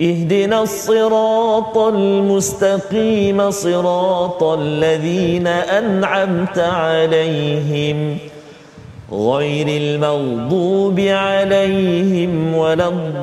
[0.00, 8.18] اهدنا الصراط المستقيم صراط الذين أنعمت عليهم
[9.12, 13.20] غير المغضوب عليهم ولا الضالين.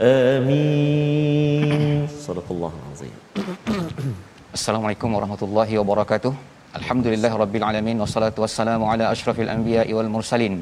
[0.00, 2.08] آمين.
[2.08, 3.12] صدق الله العظيم.
[4.56, 5.76] Assalamualaikum warahmatullahi wabarakatuh.
[5.76, 6.55] Alhamdulillah rabbil
[7.68, 10.54] alamin wassalatu wassalamu ala asyrafil anbiya'i wal mursalin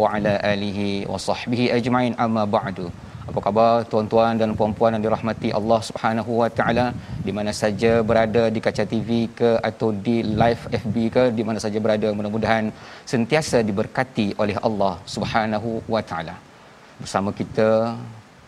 [0.00, 2.86] wa ala alihi wa sahbihi ajma'in amma ba'du.
[3.30, 6.84] Apa khabar tuan-tuan dan puan-puan yang dirahmati Allah Subhanahu wa taala
[7.26, 11.58] di mana saja berada di kaca TV ke atau di live FB ke di mana
[11.64, 12.70] saja berada mudah-mudahan
[13.12, 16.36] sentiasa diberkati oleh Allah Subhanahu wa taala.
[17.02, 17.68] Bersama kita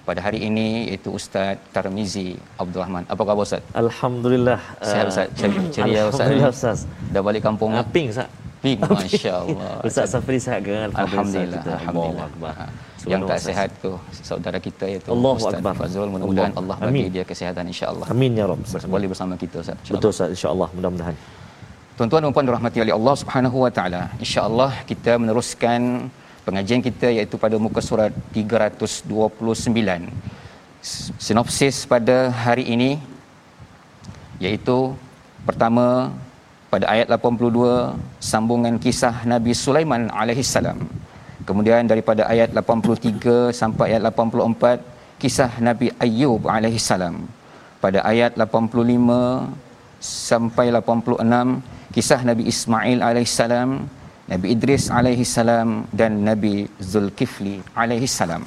[0.09, 2.29] pada hari ini iaitu Ustaz Tarmizi
[2.63, 3.05] Abdul Rahman.
[3.13, 3.63] Apa khabar Ustaz?
[3.83, 4.61] Alhamdulillah.
[4.91, 5.29] Sihat Ustaz?
[5.77, 6.25] Ceria Ustaz?
[6.25, 6.79] Alhamdulillah Ustaz.
[7.15, 7.87] Dah balik kampung Uh, ah?
[7.95, 8.29] pink Ustaz.
[8.65, 9.73] Pink, Masya Allah.
[9.89, 10.77] Ustaz Safri sihat ke?
[10.89, 11.63] Alhamdulillah.
[11.79, 12.29] Alhamdulillah.
[12.41, 12.87] Allahu.
[12.99, 13.93] Subhanallah, Yang tak sihat tu
[14.29, 15.75] saudara kita iaitu Allahu Ustaz Akbar.
[15.81, 16.77] Fazrul mudah-mudahan Allah.
[16.79, 17.15] Allah bagi Amin.
[17.17, 18.07] dia kesihatan insya-Allah.
[18.15, 18.65] Amin ya Rabb.
[18.95, 19.77] Boleh bersama kita Ustaz.
[19.77, 20.01] insya-Allah.
[20.01, 21.17] Betul Ustaz insya-Allah mudah-mudahan.
[21.99, 24.03] Tuan-tuan dan puan dirahmati oleh Allah Subhanahu wa taala.
[24.25, 25.81] Insya-Allah kita meneruskan
[26.49, 30.09] pengajian kita iaitu pada muka surat 329.
[30.81, 32.91] S- Sinopsis pada hari ini
[34.41, 34.97] iaitu
[35.49, 35.87] pertama
[36.73, 37.97] pada ayat 82
[38.31, 40.81] sambungan kisah Nabi Sulaiman alaihi salam.
[41.49, 44.81] Kemudian daripada ayat 83 sampai ayat 84
[45.21, 47.15] kisah Nabi Ayyub alaihi salam.
[47.85, 49.49] Pada ayat 85
[50.01, 53.71] sampai 86 kisah Nabi Ismail alaihi salam,
[54.29, 58.45] Nabi Idris alaihi salam dan Nabi Zulkifli alaihi salam.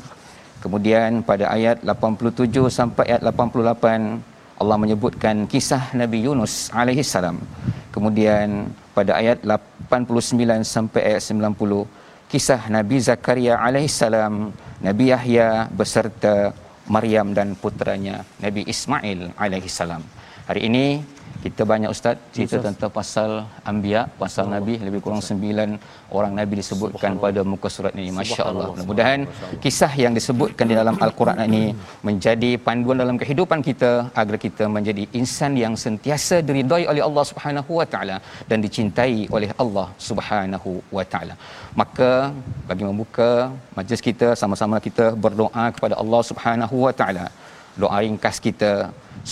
[0.64, 7.42] Kemudian pada ayat 87 sampai ayat 88 Allah menyebutkan kisah Nabi Yunus alaihi salam.
[7.90, 14.54] Kemudian pada ayat 89 sampai ayat 90 kisah Nabi Zakaria alaihi salam,
[14.86, 16.54] Nabi Yahya beserta
[16.86, 20.06] Maryam dan putranya Nabi Ismail alaihi salam.
[20.46, 20.86] Hari ini
[21.46, 22.66] kita banyak ustaz cerita Ustaz.
[22.68, 23.32] tentang pasal
[23.70, 25.70] anbiya, pasal nabi lebih kurang sembilan
[26.18, 28.12] orang nabi disebutkan pada muka surat ini.
[28.20, 28.68] Masya-Allah.
[28.72, 29.22] Mudah-mudahan
[29.64, 31.64] kisah yang disebutkan di dalam al-Quran ini
[32.10, 33.92] menjadi panduan dalam kehidupan kita
[34.22, 38.18] agar kita menjadi insan yang sentiasa diridai oleh Allah Subhanahu wa taala
[38.50, 41.36] dan dicintai oleh Allah Subhanahu wa taala.
[41.82, 42.12] Maka
[42.70, 43.32] bagi membuka
[43.78, 47.28] majlis kita sama-sama kita berdoa kepada Allah Subhanahu wa taala.
[47.82, 48.72] Doa ringkas kita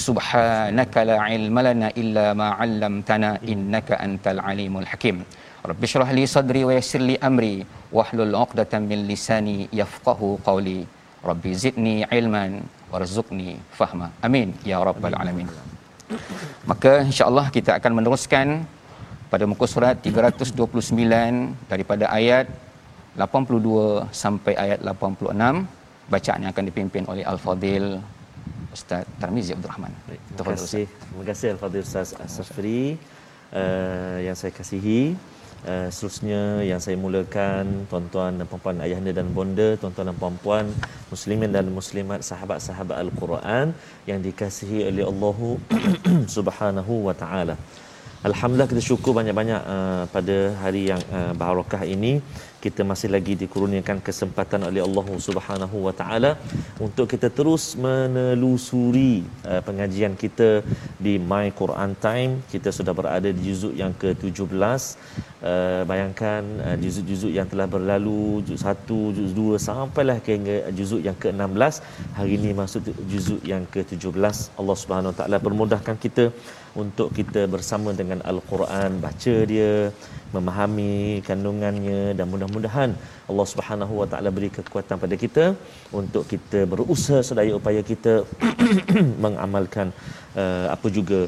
[0.06, 5.18] subhanaka la ilma lana illa ma 'allamtana innaka antal alimul hakim.
[5.70, 7.56] Rabbi shrah li sadri wa yassir li amri
[7.98, 10.80] wahlul 'uqdatam min lisani yafqahu qawli.
[11.30, 12.52] Rabbi zidni ilman
[12.92, 13.50] warzuqni
[13.80, 14.08] fahma.
[14.28, 15.50] Amin ya rabbal alamin.
[16.72, 18.48] Maka insya-Allah kita akan meneruskan
[19.31, 22.48] pada muka surat 329 daripada ayat
[23.26, 25.68] 82 sampai ayat 86
[26.14, 27.86] bacaan yang akan dipimpin oleh Al-Fadil
[28.75, 29.94] Ustaz Tarmizi Abdul Rahman.
[30.07, 30.69] Baik, Terima Tafadhal, Ustaz.
[30.69, 30.85] kasih.
[31.09, 32.81] Terima kasih Al-Fadhil Ustaz Safri
[33.59, 35.02] uh, yang saya kasihi.
[35.59, 40.66] Uh, seterusnya yang saya mulakan tuan-tuan dan puan-puan ayahanda dan bonda, tuan-tuan dan puan-puan
[41.12, 43.75] muslimin dan muslimat sahabat-sahabat Al-Quran
[44.07, 45.38] yang dikasihi oleh Allah
[46.38, 47.57] Subhanahu wa taala.
[48.30, 52.13] Alhamdulillah kita syukur banyak-banyak uh, pada hari yang uh, barakah ini
[52.65, 56.31] kita masih lagi dikurniakan kesempatan oleh Allah Subhanahu wa taala
[56.85, 59.13] untuk kita terus menelusuri
[59.51, 60.50] uh, pengajian kita
[61.00, 62.44] di My Quran Time.
[62.51, 64.51] Kita sudah berada di juzuk yang ke-17
[65.44, 70.36] uh, bayangkan uh, juzuk-juzuk yang telah berlalu juzuk 1 juzuk 2 sampailah ke
[70.78, 71.74] juzuk yang ke-16
[72.18, 76.25] hari ini masuk juzuk yang ke-17 Allah Subhanahu taala permudahkan kita
[76.78, 79.72] untuk kita bersama dengan Al-Quran baca dia
[80.36, 82.92] memahami kandungannya dan mudah-mudahan
[83.30, 85.45] Allah Subhanahu wa taala beri kekuatan pada kita
[86.00, 88.13] untuk kita berusaha sedaya upaya kita
[89.25, 89.90] mengamalkan
[90.41, 91.19] uh, apa juga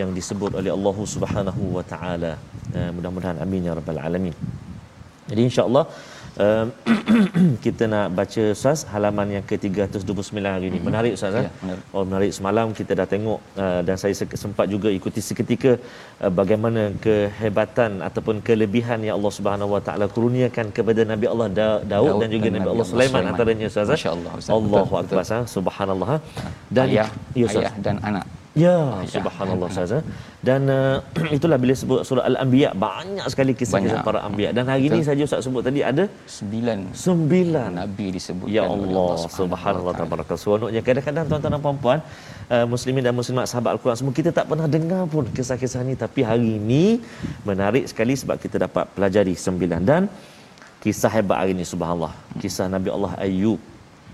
[0.00, 2.32] yang disebut oleh Allah Subhanahu wa taala.
[2.76, 4.36] Uh, mudah-mudahan amin ya rabbal alamin.
[5.30, 5.84] Jadi insya-Allah
[6.44, 6.66] uh,
[7.64, 10.78] kita nak baca Ustaz halaman yang ke-329 hari ini.
[10.88, 11.82] Menarik Ustaz ya, menarik.
[11.94, 12.30] Oh menarik.
[12.38, 14.14] Semalam kita dah tengok uh, dan saya
[14.44, 15.72] sempat juga ikuti seketika
[16.22, 21.82] uh, bagaimana kehebatan ataupun kelebihan yang Allah Subhanahu Wa Taala kurniakan kepada Nabi Allah da-
[21.94, 23.90] Daud, Daud dan juga Nabi, Nabi Allah Sulaiman antaranya Ustaz.
[23.96, 24.56] Masya-Allah Ustaz.
[24.58, 25.24] Allahu akbar
[25.56, 26.10] Subhanallah.
[26.76, 27.08] Dan ayah,
[27.42, 28.26] ya, ayah dan anak
[28.56, 29.92] Ya, ya subhanallah Ustaz.
[29.94, 30.00] Ya.
[30.48, 30.96] Dan uh,
[31.36, 35.44] itulah bila sebut surah Al-Anbiya banyak sekali kisah-kisah para anbiya dan hari ini saja Ustaz
[35.46, 36.04] sebut tadi ada
[36.36, 38.48] sembilan sembilan nabi disebut.
[38.56, 40.40] Ya Allah, Allah subhanallah tabaraka.
[40.40, 41.98] Seronoknya kadang-kadang tuan-tuan dan puan-puan
[42.54, 46.24] uh, muslimin dan muslimat sahabat Al-Quran semua kita tak pernah dengar pun kisah-kisah ini tapi
[46.30, 46.84] hari ini
[47.44, 50.02] menarik sekali sebab kita dapat pelajari sembilan dan
[50.80, 52.12] kisah hebat hari ini subhanallah.
[52.40, 53.60] Kisah Nabi Allah Ayub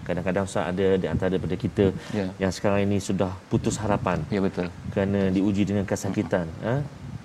[0.06, 1.84] kadang-kadang Ustaz ada di antara daripada kita
[2.14, 2.26] ya.
[2.42, 4.18] yang sekarang ini sudah putus harapan.
[4.34, 4.68] Ya betul.
[4.92, 6.74] Kerana diuji dengan kesakitan, ha?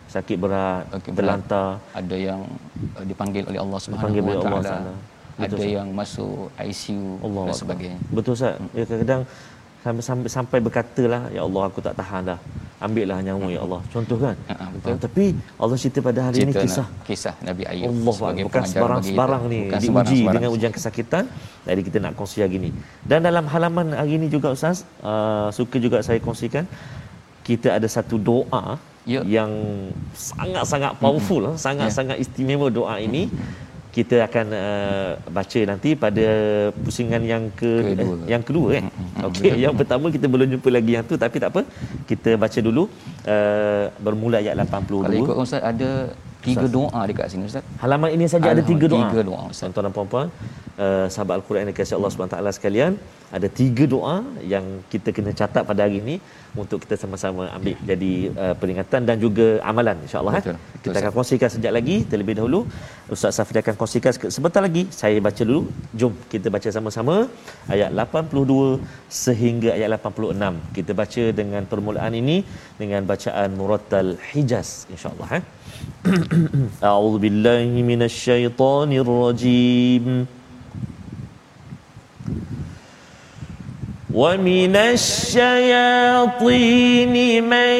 [0.08, 1.82] sakit berat, okay, terlantar.
[1.92, 2.42] Ada yang
[2.96, 4.96] uh, dipanggil oleh Allah Subhanahu Wa Taala.
[5.38, 8.00] Ada yang masuk ICU Allah dan sebagainya.
[8.10, 8.58] Betul Ustaz.
[8.74, 9.22] Ya kadang-kadang
[9.88, 12.40] sampai sampai, sampai berkatalah ya Allah aku tak tahan dah.
[12.86, 13.82] Ambillah nyawa ya Allah.
[13.94, 14.36] Contoh kan?
[14.54, 14.90] Uh, betul.
[14.94, 15.26] Uh, tapi
[15.62, 19.80] Allah cerita pada hari cerita ini kisah kisah Nabi Ayub Allah bukan sebarang-sebarang ni bukan
[19.82, 20.34] diuji sebarang-sebarang.
[20.36, 21.24] dengan ujian kesakitan.
[21.70, 22.70] Jadi kita nak kongsi hari ini.
[23.12, 26.70] Dan dalam halaman hari ini juga ustaz uh, suka juga saya kongsikan
[27.48, 28.64] kita ada satu doa
[29.14, 29.22] ya.
[29.36, 29.52] yang
[30.14, 31.64] sangat-sangat powerful mm-hmm.
[31.66, 32.24] sangat-sangat ya.
[32.26, 33.26] istimewa doa ini.
[33.32, 33.67] mm-hmm
[33.98, 36.26] kita akan uh, baca nanti pada
[36.86, 38.14] pusingan yang ke kedua.
[38.14, 38.84] Eh, yang kedua kan.
[39.30, 41.62] Okey, yang pertama kita belum jumpa lagi yang tu tapi tak apa.
[42.06, 42.84] Kita baca dulu
[43.26, 45.02] uh, bermula ayat 82.
[45.02, 46.14] Kalau ikut Ustaz ada
[46.50, 46.76] tiga Ustaz.
[46.78, 47.66] doa dekat sini Ustaz.
[47.84, 49.10] Halaman ini saja ada tiga doa.
[49.12, 49.64] Tiga doa Ustaz.
[49.66, 50.28] Tuan-tuan dan puan-puan,
[50.86, 52.92] uh, sahabat Al-Quran yang dikasihi Allah Subhanahu taala sekalian,
[53.38, 54.16] ada tiga doa
[54.54, 56.16] yang kita kena catat pada hari ini
[56.62, 57.86] untuk kita sama-sama ambil ya.
[57.92, 58.12] jadi
[58.44, 60.44] uh, peringatan dan juga amalan insya-Allah eh.
[60.86, 62.60] Kita akan kongsikan sejak lagi terlebih dahulu
[63.16, 65.62] Ustaz Safri akan kongsikan sebentar lagi saya baca dulu.
[66.00, 67.16] Jom kita baca sama-sama
[67.76, 68.80] ayat 82
[69.24, 70.76] sehingga ayat 86.
[70.78, 72.38] Kita baca dengan permulaan ini
[72.82, 75.44] dengan bacaan Murattal Hijaz insya-Allah eh.
[76.84, 80.26] أعوذ بالله من الشيطان الرجيم.
[84.14, 85.44] ومن الشياطين
[87.44, 87.76] من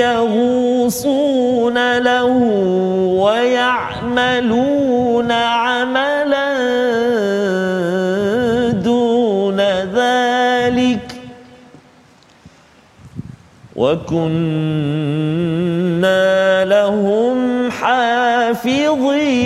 [0.00, 2.32] يغوصون له
[3.24, 6.13] ويعملون عملا
[13.84, 15.44] وكنا
[16.64, 19.44] لهم حافظين.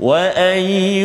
[0.00, 0.97] وأيوب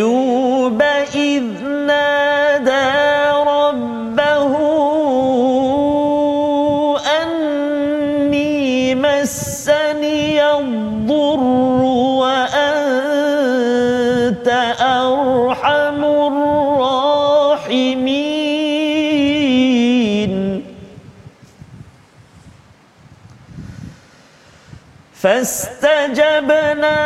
[25.24, 27.00] فاستجبنا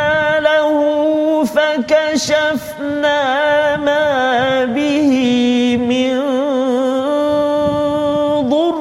[1.46, 3.22] فكشفنا
[3.78, 5.12] ما به
[5.78, 6.18] من
[8.50, 8.78] ضر.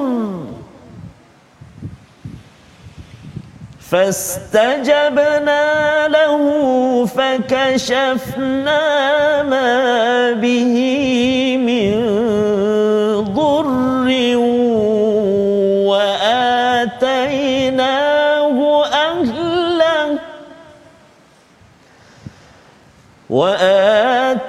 [3.90, 5.64] فاستجبنا
[6.08, 6.42] له
[7.06, 8.82] فكشفنا
[9.42, 10.74] ما به
[11.32, 11.45] من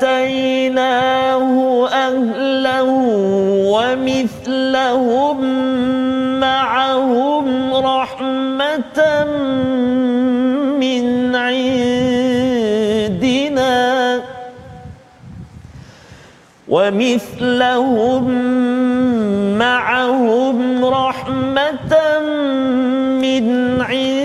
[0.08, 0.78] وآتيناه
[1.92, 2.90] أهله
[3.74, 5.38] ومثلهم
[6.40, 9.00] معهم رحمة
[10.80, 11.98] من عندنا
[16.68, 18.26] ومثلهم
[19.58, 21.94] معهم رحمة
[23.22, 23.46] من
[23.82, 24.17] عندنا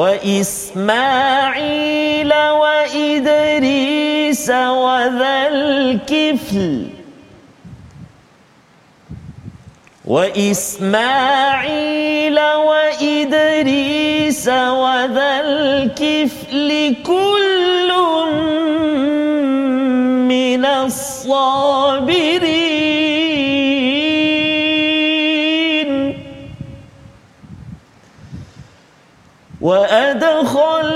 [0.00, 1.52] وإسماعيل
[2.62, 3.70] وإدريس
[4.50, 6.86] وذا الكفل
[10.04, 11.18] وإسماعيل
[12.70, 17.50] وإدريس وذا الكفل كل
[21.30, 22.59] الصابرين.
[29.60, 30.86] وأدخلناهم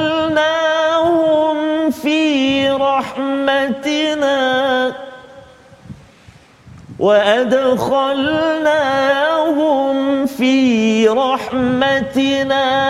[1.91, 4.35] في رحمتنا.
[6.99, 7.97] وأدخلناهم
[10.27, 12.85] في رحمتنا.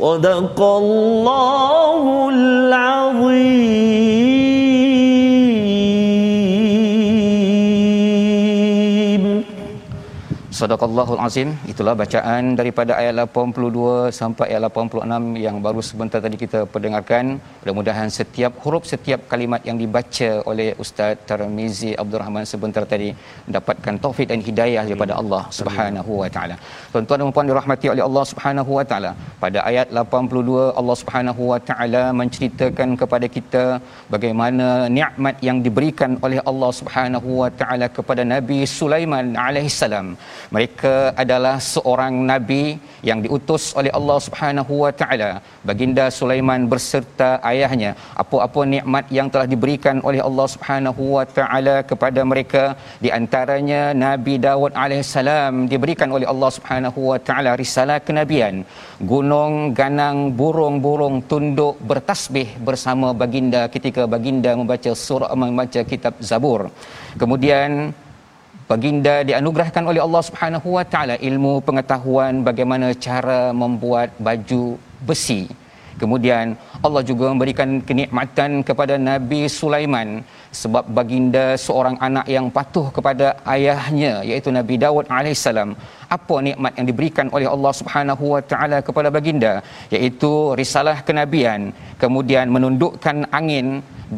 [0.00, 1.59] صدق الله
[10.71, 16.59] Sadaqallahul Azim itulah bacaan daripada ayat 82 sampai ayat 86 yang baru sebentar tadi kita
[16.73, 17.23] perdengarkan
[17.61, 23.09] mudah-mudahan setiap huruf setiap kalimat yang dibaca oleh Ustaz Tarmizi Abdul Rahman sebentar tadi
[23.47, 26.55] mendapatkan taufik dan hidayah daripada Allah Subhanahu wa taala.
[26.93, 29.11] Tuan-tuan dan puan dirahmati oleh Allah Subhanahu wa taala.
[29.43, 33.65] Pada ayat 82 Allah Subhanahu wa taala menceritakan kepada kita
[34.15, 40.07] bagaimana nikmat yang diberikan oleh Allah Subhanahu wa taala kepada Nabi Sulaiman alaihissalam
[40.61, 42.63] mereka adalah seorang nabi
[43.09, 45.29] yang diutus oleh Allah Subhanahu wa taala.
[45.67, 47.91] Baginda Sulaiman berserta ayahnya.
[48.23, 52.63] Apa-apa nikmat yang telah diberikan oleh Allah Subhanahu wa taala kepada mereka
[53.05, 58.61] di antaranya Nabi Dawud alaihissalam diberikan oleh Allah Subhanahu wa taala risalah kenabian.
[59.13, 66.61] Gunung ganang burung-burung tunduk bertasbih bersama baginda ketika baginda membaca surah membaca kitab Zabur.
[67.23, 67.97] Kemudian
[68.71, 74.63] baginda dianugerahkan oleh Allah Subhanahu wa taala ilmu pengetahuan bagaimana cara membuat baju
[75.07, 75.41] besi.
[76.01, 80.09] Kemudian Allah juga memberikan kenikmatan kepada Nabi Sulaiman
[80.61, 85.69] sebab baginda seorang anak yang patuh kepada ayahnya iaitu Nabi Dawud alaihissalam.
[86.15, 89.53] Apa nikmat yang diberikan oleh Allah Subhanahu wa taala kepada baginda?
[89.95, 93.67] Iaitu risalah kenabian kemudian menundukkan angin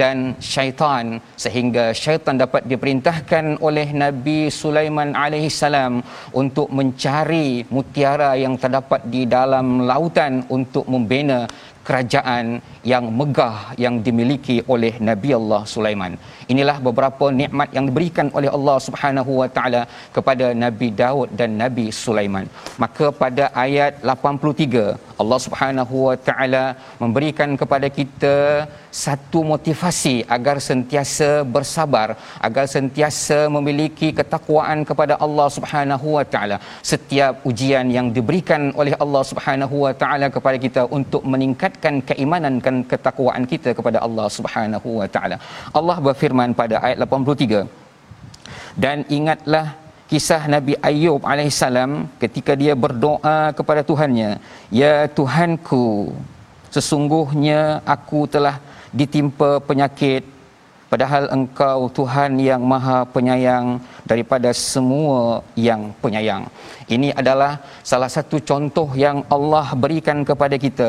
[0.01, 0.17] dan
[0.51, 5.93] syaitan sehingga syaitan dapat diperintahkan oleh Nabi Sulaiman alaihissalam
[6.41, 11.39] untuk mencari mutiara yang terdapat di dalam lautan untuk membina
[11.87, 12.45] kerajaan
[12.91, 16.13] yang megah yang dimiliki oleh Nabi Allah Sulaiman.
[16.53, 19.81] Inilah beberapa nikmat yang diberikan oleh Allah Subhanahu wa taala
[20.15, 22.47] kepada Nabi Daud dan Nabi Sulaiman.
[22.83, 26.65] Maka pada ayat 83 Allah Subhanahu wa taala
[27.03, 28.35] memberikan kepada kita
[28.93, 32.07] satu motivasi agar sentiasa bersabar,
[32.47, 36.57] agar sentiasa memiliki ketakwaan kepada Allah Subhanahu wa taala.
[36.91, 42.75] Setiap ujian yang diberikan oleh Allah Subhanahu wa taala kepada kita untuk meningkatkan keimanan dan
[42.91, 45.37] ketakwaan kita kepada Allah Subhanahu wa taala.
[45.79, 47.83] Allah berfirman pada ayat 83
[48.83, 49.65] dan ingatlah
[50.11, 51.91] kisah Nabi Ayub alaihissalam
[52.23, 54.31] ketika dia berdoa kepada Tuhannya
[54.81, 56.13] ya Tuhanku
[56.75, 57.61] sesungguhnya
[57.95, 58.55] aku telah
[58.99, 60.23] ditimpa penyakit
[60.91, 63.67] padahal engkau Tuhan yang maha penyayang
[64.09, 65.21] daripada semua
[65.67, 66.43] yang penyayang.
[66.95, 67.51] Ini adalah
[67.91, 70.87] salah satu contoh yang Allah berikan kepada kita.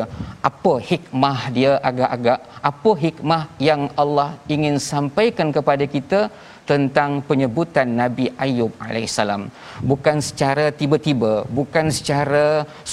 [0.49, 2.39] Apa hikmah dia agak-agak?
[2.71, 6.21] Apa hikmah yang Allah ingin sampaikan kepada kita
[6.69, 9.41] tentang penyebutan Nabi Ayub alaihissalam.
[9.91, 12.45] Bukan secara tiba-tiba bukan secara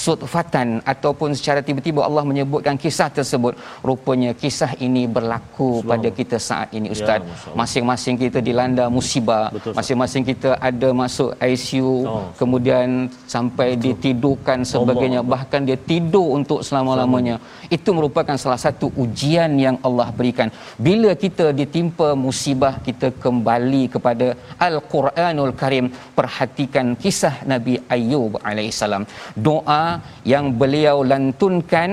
[0.03, 3.53] sudfatan ataupun secara tiba-tiba Allah menyebutkan kisah tersebut.
[3.87, 7.19] Rupanya kisah ini berlaku pada kita saat ini Ya, ustaz.
[7.25, 7.55] Allah.
[7.61, 12.25] masing-masing kita dilanda musibah Betul, masing-masing kita ada masuk ICU Oh.
[12.41, 12.87] kemudian
[13.35, 15.21] sampai ditidurkan sebagainya.
[15.25, 15.31] Allah.
[15.33, 17.35] bahkan dia tidur untuk selama-lamanya.
[17.75, 20.47] Itu merupakan salah satu ujian yang Allah berikan.
[20.87, 23.61] Bila kita ditimpa musibah kita kembali
[23.95, 24.27] kepada
[24.67, 25.87] Al-Quranul Karim
[26.19, 29.05] perhatikan kisah Nabi Ayub alaihissalam
[29.47, 29.83] doa
[30.33, 31.91] yang beliau lantunkan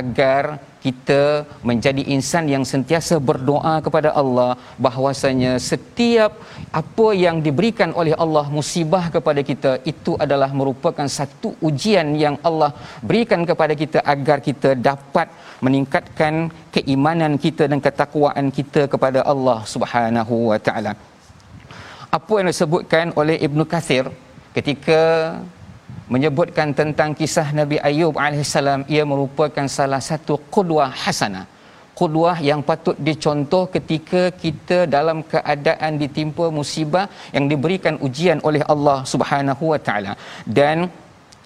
[0.00, 0.44] agar
[0.84, 1.22] kita
[1.68, 4.50] menjadi insan yang sentiasa berdoa kepada Allah
[4.86, 6.32] bahwasanya setiap
[6.80, 12.70] apa yang diberikan oleh Allah musibah kepada kita itu adalah merupakan satu ujian yang Allah
[13.08, 15.28] berikan kepada kita agar kita dapat
[15.64, 16.34] meningkatkan
[16.74, 20.92] keimanan kita dan ketakwaan kita kepada Allah Subhanahu wa taala.
[22.18, 24.04] Apa yang disebutkan oleh Ibnu Kathir
[24.56, 25.00] ketika
[26.12, 31.44] menyebutkan tentang kisah Nabi Ayub alaihissalam ia merupakan salah satu qudwah hasanah
[31.98, 37.06] qudwah yang patut dicontoh ketika kita dalam keadaan ditimpa musibah
[37.36, 40.12] yang diberikan ujian oleh Allah Subhanahu wa taala
[40.58, 40.90] dan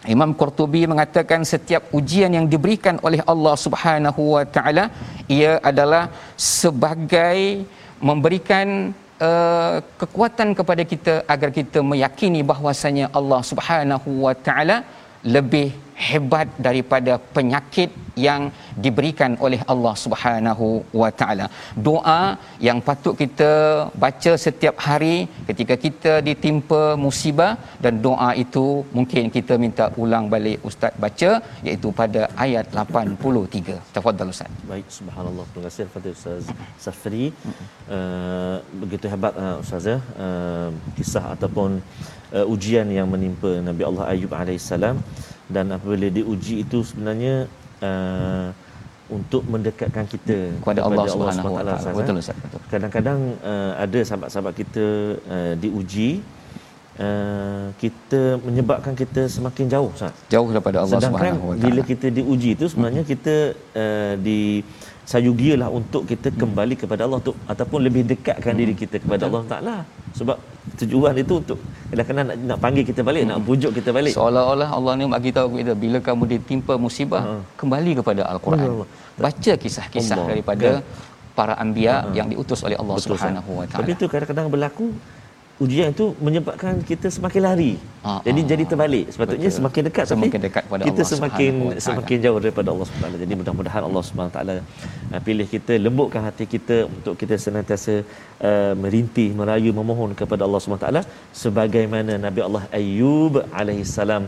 [0.06, 4.84] Imam Qurtubi mengatakan setiap ujian yang diberikan oleh Allah Subhanahu wa taala
[5.26, 6.06] ia adalah
[6.38, 7.66] sebagai
[7.98, 14.86] memberikan uh, kekuatan kepada kita agar kita meyakini bahwasanya Allah Subhanahu wa taala
[15.26, 15.74] lebih
[16.06, 17.90] hebat daripada penyakit
[18.26, 18.42] yang
[18.84, 20.66] diberikan oleh Allah Subhanahu
[21.00, 21.46] wa taala.
[21.88, 22.20] Doa
[22.68, 23.50] yang patut kita
[24.04, 25.16] baca setiap hari
[25.48, 27.52] ketika kita ditimpa musibah
[27.84, 28.66] dan doa itu
[28.98, 31.30] mungkin kita minta ulang balik ustaz baca
[31.68, 33.78] iaitu pada ayat 83.
[33.96, 34.50] Tafadhal ustaz.
[34.72, 35.46] Baik, subhanallah.
[35.50, 36.44] Terima kasih kepada Ustaz
[36.84, 37.24] Safri.
[37.96, 39.86] Uh, begitu hebat uh, Ustaz.
[40.26, 41.70] Uh, kisah ataupun
[42.36, 44.96] uh, ujian yang menimpa Nabi Allah Ayub alaihissalam
[45.48, 47.48] dan apabila diuji itu sebenarnya
[47.80, 48.48] uh,
[49.08, 51.96] untuk mendekatkan kita kepada Allah Subhanahu wa taala.
[51.96, 52.36] Betul Ustaz.
[52.68, 54.84] Kadang-kadang uh, ada sahabat-sahabat kita
[55.24, 56.20] uh, diuji
[57.00, 60.12] uh, kita menyebabkan kita semakin jauh Ustaz.
[60.28, 61.64] Jauh daripada Allah Sedangkan Subhanahu wa taala.
[61.64, 63.10] bila kita diuji itu sebenarnya hmm.
[63.16, 63.36] kita
[63.72, 64.40] uh, di
[65.10, 68.60] sayugialah untuk kita kembali kepada Allah untuk ataupun lebih dekatkan hmm.
[68.60, 69.76] diri kita kepada Allah Taala
[70.18, 70.36] sebab
[70.80, 71.58] tujuan itu untuk
[71.90, 73.30] kadang-kadang nak, nak panggil kita balik hmm.
[73.32, 77.42] nak pujuk kita balik seolah-olah Allah ni bagi tahu kita bila kamu ditimpa musibah hmm.
[77.60, 78.88] kembali kepada al-Quran Allah.
[79.26, 80.28] baca kisah-kisah Allah.
[80.32, 80.84] daripada kan?
[81.38, 82.12] para anbiya hmm.
[82.18, 84.86] yang diutus oleh Allah Betul, Subhanahu wa taala tapi itu kadang-kadang berlaku
[85.64, 87.72] ujian itu menyebabkan kita semakin lari.
[88.08, 89.06] Ah, jadi ah, jadi terbalik.
[89.14, 89.58] Sepatutnya betul.
[89.58, 91.52] semakin dekat semakin dekat kepada kita Allah semakin
[91.86, 94.56] semakin jauh daripada Allah Subhanahu Jadi mudah-mudahan Allah Subhanahu taala
[95.12, 97.94] uh, pilih kita lembutkan hati kita untuk kita senantiasa
[98.48, 101.02] uh, merintih, merayu, memohon kepada Allah Subhanahu taala
[101.42, 104.24] sebagaimana Nabi Allah Ayub alaihi salam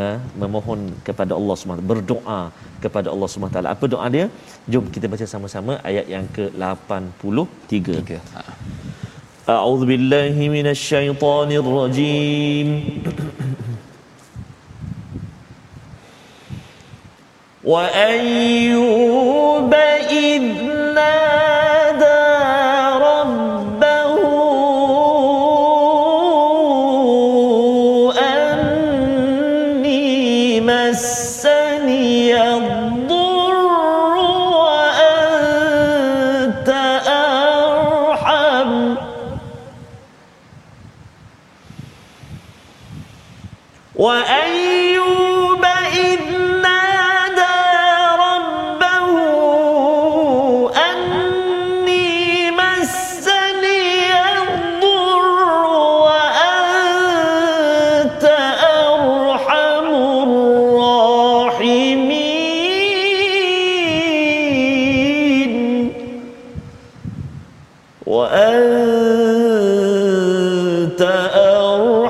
[0.00, 2.40] uh, memohon kepada Allah Subhanahu berdoa
[2.84, 3.72] kepada Allah Subhanahu taala.
[3.76, 4.26] Apa doa dia?
[4.72, 7.28] Jom kita baca sama-sama ayat yang ke-83.
[7.76, 8.81] 3.
[9.48, 12.68] أعوذ بالله من الشيطان الرجيم.
[17.64, 18.94] وأيوب
[20.10, 20.42] إذ
[20.94, 22.41] نادى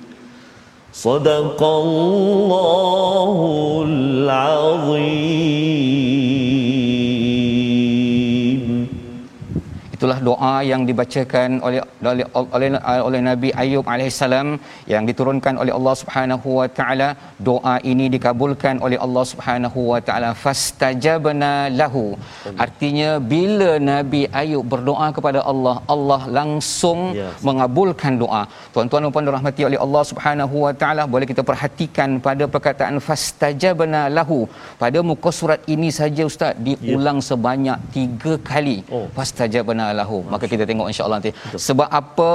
[0.92, 3.38] صدق الله
[3.88, 5.31] العظيم
[10.29, 11.81] doa yang dibacakan oleh
[12.11, 12.25] oleh
[12.57, 12.69] oleh,
[13.07, 14.47] oleh Nabi Ayub alaihissalam
[14.93, 17.09] yang diturunkan oleh Allah Subhanahu wa taala
[17.49, 22.03] doa ini dikabulkan oleh Allah Subhanahu wa taala fastajabna lahu
[22.65, 27.41] artinya bila Nabi Ayub berdoa kepada Allah Allah langsung yes.
[27.47, 28.43] mengabulkan doa
[28.75, 34.01] tuan-tuan dan puan dirahmati oleh Allah Subhanahu wa taala boleh kita perhatikan pada perkataan fastajabna
[34.17, 34.39] lahu
[34.83, 37.27] pada muka surat ini saja ustaz diulang yeah.
[37.29, 39.05] sebanyak tiga kali oh.
[39.17, 41.33] fastajabna lahu maka kita tengok insya-Allah nanti.
[41.35, 41.61] Betul.
[41.67, 42.31] sebab apa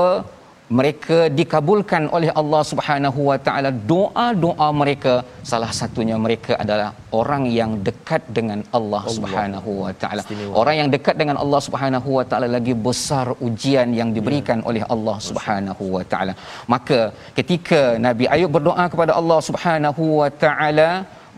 [0.79, 5.13] mereka dikabulkan oleh Allah Subhanahu wa taala doa-doa mereka
[5.51, 6.89] salah satunya mereka adalah
[7.21, 9.15] orang yang dekat dengan Allah, Allah.
[9.17, 10.23] Subhanahu wa taala.
[10.63, 14.67] Orang yang dekat dengan Allah Subhanahu wa taala lagi besar ujian yang diberikan ya.
[14.71, 16.35] oleh Allah Subhanahu wa taala.
[16.75, 17.01] Maka
[17.39, 20.91] ketika Nabi Ayub berdoa kepada Allah Subhanahu wa taala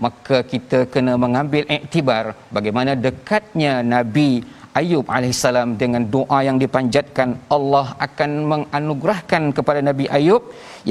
[0.05, 2.24] maka kita kena mengambil iktibar
[2.57, 4.31] bagaimana dekatnya Nabi
[4.78, 10.42] Ayub alaihissalam dengan doa yang dipanjatkan Allah akan menganugerahkan kepada Nabi Ayub.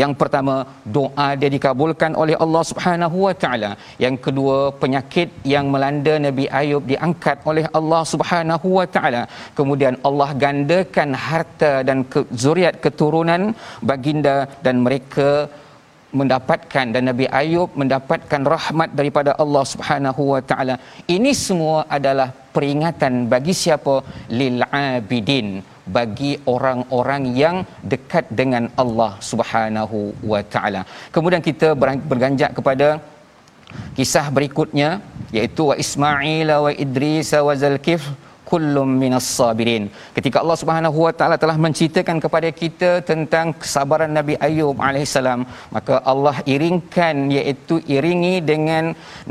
[0.01, 0.55] Yang pertama
[0.97, 3.71] doa dia dikabulkan oleh Allah Subhanahu wa taala.
[4.05, 9.23] Yang kedua penyakit yang melanda Nabi Ayub diangkat oleh Allah Subhanahu wa taala.
[9.59, 11.99] Kemudian Allah gandakan harta dan
[12.43, 13.55] zuriat keturunan
[13.91, 14.37] baginda
[14.67, 15.29] dan mereka
[16.19, 20.75] mendapatkan dan Nabi Ayub mendapatkan rahmat daripada Allah Subhanahu wa taala.
[21.15, 23.95] Ini semua adalah peringatan bagi siapa
[24.39, 25.61] lil abidin
[25.97, 27.55] bagi orang-orang yang
[27.93, 29.99] dekat dengan Allah Subhanahu
[30.31, 30.81] wa taala.
[31.15, 31.69] Kemudian kita
[32.11, 33.01] berganjak kepada
[33.97, 34.89] kisah berikutnya
[35.37, 38.01] iaitu wa Ismail wa Idris wa Zalkif
[38.49, 39.83] kullum minas sabirin.
[40.17, 45.41] Ketika Allah Subhanahu wa taala telah menceritakan kepada kita tentang kesabaran Nabi Ayub alaihissalam
[45.75, 48.83] maka Allah iringkan iaitu iringi dengan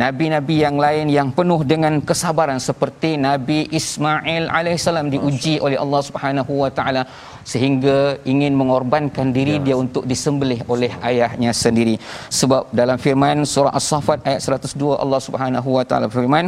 [0.03, 6.53] nabi-nabi yang lain yang penuh dengan kesabaran seperti Nabi Ismail alaihissalam diuji oleh Allah Subhanahu
[6.65, 7.03] wa taala
[7.53, 7.99] sehingga
[8.33, 9.65] ingin mengorbankan diri ya.
[9.67, 11.95] dia untuk disembelih oleh ayahnya sendiri.
[12.41, 16.47] Sebab dalam firman surah as-saffat ayat 102 Allah Subhanahu wa taala firman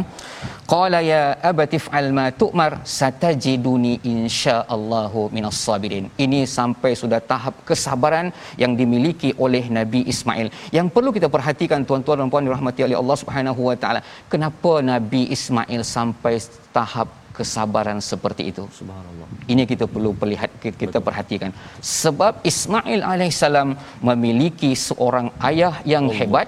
[0.73, 6.05] qala ya abati fa'al ma tu'mar satajiduni insyaallahu minas sabirin.
[6.25, 8.27] Ini sampai sudah tahap kesabaran
[8.63, 10.47] yang dimiliki oleh Nabi Ismail.
[10.77, 14.01] Yang perlu kita perhatikan tuan-tuan dan puan dirahmati oleh Allah Subhanahu wa taala
[14.33, 16.35] kenapa Nabi Ismail sampai
[16.77, 18.63] tahap kesabaran seperti itu.
[18.79, 19.27] Subhanallah.
[19.53, 21.51] Ini kita perlu perlihat kita perhatikan.
[21.81, 23.69] Sebab Ismail alaihissalam
[24.09, 26.19] memiliki seorang ayah yang Allah.
[26.19, 26.47] hebat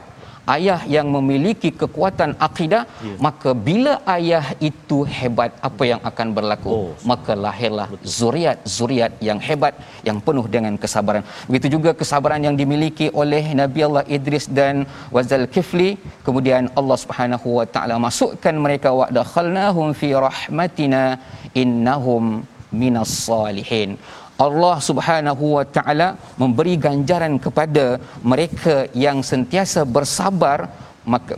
[0.55, 3.15] ayah yang memiliki kekuatan akidah ya.
[3.25, 6.69] maka bila ayah itu hebat apa yang akan berlaku?
[6.75, 6.91] Oh.
[7.11, 9.73] maka lahirlah zuriat-zuriat yang hebat
[10.07, 11.23] yang penuh dengan kesabaran.
[11.49, 15.89] Begitu juga kesabaran yang dimiliki oleh Nabi Allah Idris dan Wazal Kifli
[16.27, 21.03] kemudian Allah Subhanahu wa taala masukkan mereka wa dakhalnahum fi rahmatina
[21.63, 22.25] innahum
[22.81, 23.89] minas salihin
[24.37, 30.69] Allah Subhanahu wa taala memberi ganjaran kepada mereka yang sentiasa bersabar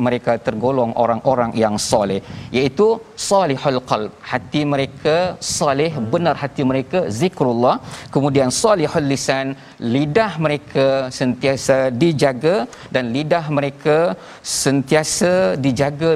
[0.05, 2.19] mereka tergolong orang-orang yang soleh
[2.57, 2.87] iaitu
[3.29, 5.15] salihul qalb hati mereka
[5.57, 7.75] soleh benar hati mereka zikrullah.
[8.15, 9.47] Kemudian salihul lisan
[9.95, 10.87] lidah mereka
[11.19, 12.55] sentiasa dijaga
[12.95, 13.97] dan lidah mereka
[14.61, 15.33] sentiasa
[15.65, 16.11] dijaga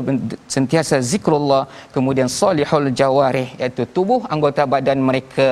[0.55, 1.63] sentiasa zikrullah.
[1.95, 5.49] Kemudian salihul jawarih iaitu tubuh anggota badan mereka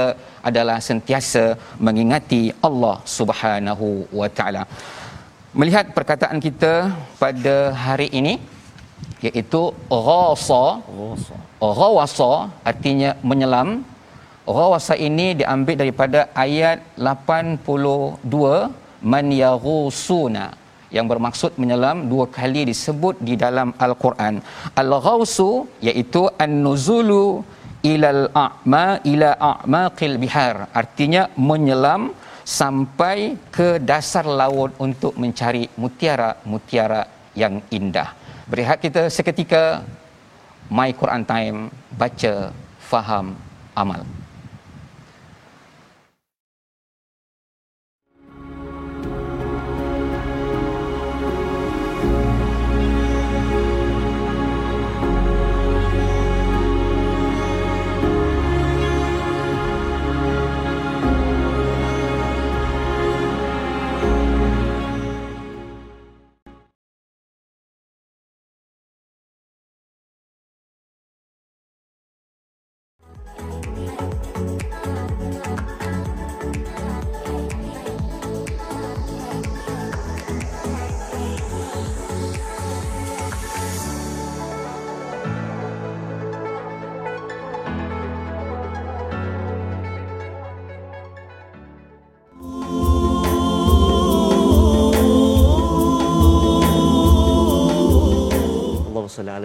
[0.49, 1.43] adalah sentiasa
[1.85, 3.87] mengingati Allah Subhanahu
[4.19, 4.63] wa taala
[5.55, 8.41] melihat perkataan kita pada hari ini
[9.23, 10.83] iaitu ghasa.
[11.61, 13.83] Ghawasa artinya menyelam.
[14.47, 18.23] Ghawasa ini diambil daripada ayat 82
[19.03, 20.55] man yaghusuna
[20.95, 24.39] yang bermaksud menyelam dua kali disebut di dalam al-Quran.
[24.71, 27.43] Al-ghausu iaitu an-nuzulu
[27.91, 30.71] ilal a'ma ila a'maqil bihar.
[30.81, 32.15] Artinya menyelam
[32.47, 37.03] sampai ke dasar laut untuk mencari mutiara-mutiara
[37.35, 38.15] yang indah.
[38.47, 39.83] Berehat kita seketika
[40.71, 43.35] My Quran Time baca faham
[43.75, 44.07] amal.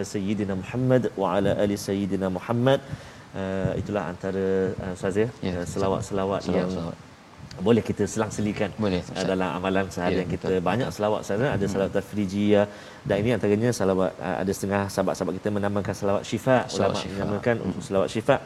[0.02, 2.82] Ala sayyidina Muhammad wa ala ali sayyidina Muhammad.
[3.32, 4.46] Uh, itulah antara
[4.84, 6.96] uh, ustaz ya, ya uh, selawat-selawat yang selawat.
[7.66, 10.48] boleh kita selang-selikan boleh, uh, dalam amalan seharian ya, kita.
[10.52, 10.66] Betul.
[10.68, 11.72] Banyak selawat sana, ada hmm.
[11.72, 12.66] selawat tafrijiyah
[13.08, 17.66] dan ini antaranya selawat uh, ada setengah sahabat-sahabat kita menamakan selawat syifa, ulama menamakan hmm.
[17.66, 18.36] untuk selawat syifa.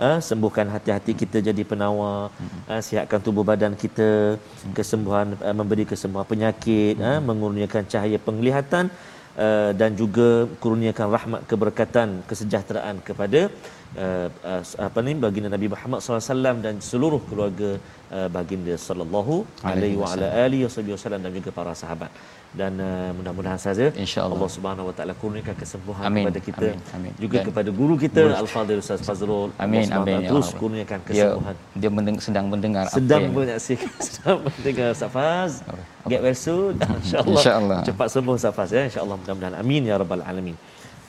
[0.00, 2.60] Uh, sembuhkan hati-hati kita jadi penawar hmm.
[2.72, 4.72] uh, sihatkan tubuh badan kita hmm.
[4.72, 7.04] kesembuhan uh, memberi kesembuhan penyakit hmm.
[7.04, 8.88] uh, mengurniakan cahaya penglihatan
[9.46, 10.28] uh, dan juga
[10.62, 13.40] kurniakan rahmat keberkatan kesejahteraan kepada
[14.04, 17.70] uh, uh, apa ni baginda Nabi Muhammad SAW dan seluruh keluarga
[18.16, 19.36] uh, baginda sallallahu
[19.72, 22.12] alaihi wa ala alihi wasallam dan juga para sahabat
[22.50, 26.26] dan uh, mudah-mudahan saja Allah Subhanahu wa taala kurniakan kesembuhan amin.
[26.26, 26.78] kepada kita amin.
[26.98, 27.12] Amin.
[27.14, 29.54] juga dan kepada guru kita Al-Fadhil Ustaz Fazrul.
[29.54, 31.54] Amin amin ya terus kurniakan kesembuhan.
[31.54, 35.52] dia, dia mendeng- sedang mendengar sedang menyaksikan sedang mendengar Ustaz Faz.
[36.10, 36.74] Get well soon.
[36.74, 37.38] Insyaallah.
[37.38, 38.82] Insya cepat sembuh Ustaz Faz ya.
[38.90, 39.54] Insyaallah mudah-mudahan.
[39.54, 40.58] Amin ya rabbal alamin.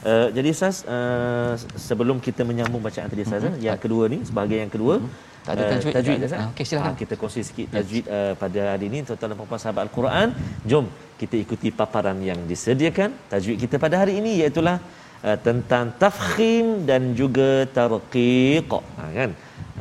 [0.05, 3.65] Uh, jadi Ustaz uh, sebelum kita menyambung bacaan tadi Ustaz mm-hmm.
[3.65, 5.91] yang kedua ni sebagai yang kedua mm-hmm tak ada tajwid.
[5.91, 6.37] Uh, tajwid ada.
[6.51, 6.93] Okey silakan.
[6.93, 10.27] Uh, kita kongsi sikit tajwid uh, pada hari ini tuan-tuan dan puan-puan sahabat Al-Quran.
[10.71, 10.85] Jom
[11.21, 13.09] kita ikuti paparan yang disediakan.
[13.33, 14.79] Tajwid kita pada hari ini iaitu uh,
[15.47, 18.71] tentang tafkhim dan juga tarqiq.
[18.99, 19.31] Ha kan?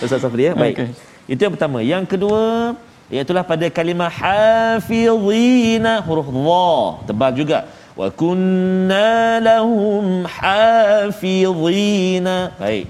[0.00, 0.56] Ustaz Safri ya?
[0.56, 0.80] Baik.
[0.80, 0.88] Okey.
[1.28, 1.84] itu yang pertama.
[1.84, 2.72] Yang kedua
[3.12, 6.72] iaitulah pada kalimah hafizina huruf dha.
[7.12, 7.68] Tebal juga.
[7.98, 12.54] Wa kunna lahum hafizina.
[12.56, 12.86] Baik.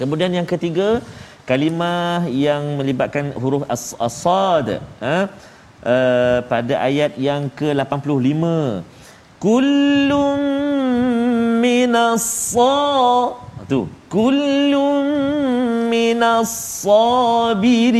[0.00, 1.04] Kemudian yang ketiga,
[1.44, 5.28] kalimah yang melibatkan huruf as- asad ha?
[5.84, 8.44] uh, pada ayat yang ke-85.
[9.40, 10.40] Kullum
[11.60, 12.56] minas
[13.68, 13.88] tu.
[14.08, 15.04] Kullum
[15.92, 17.92] minas sabirin.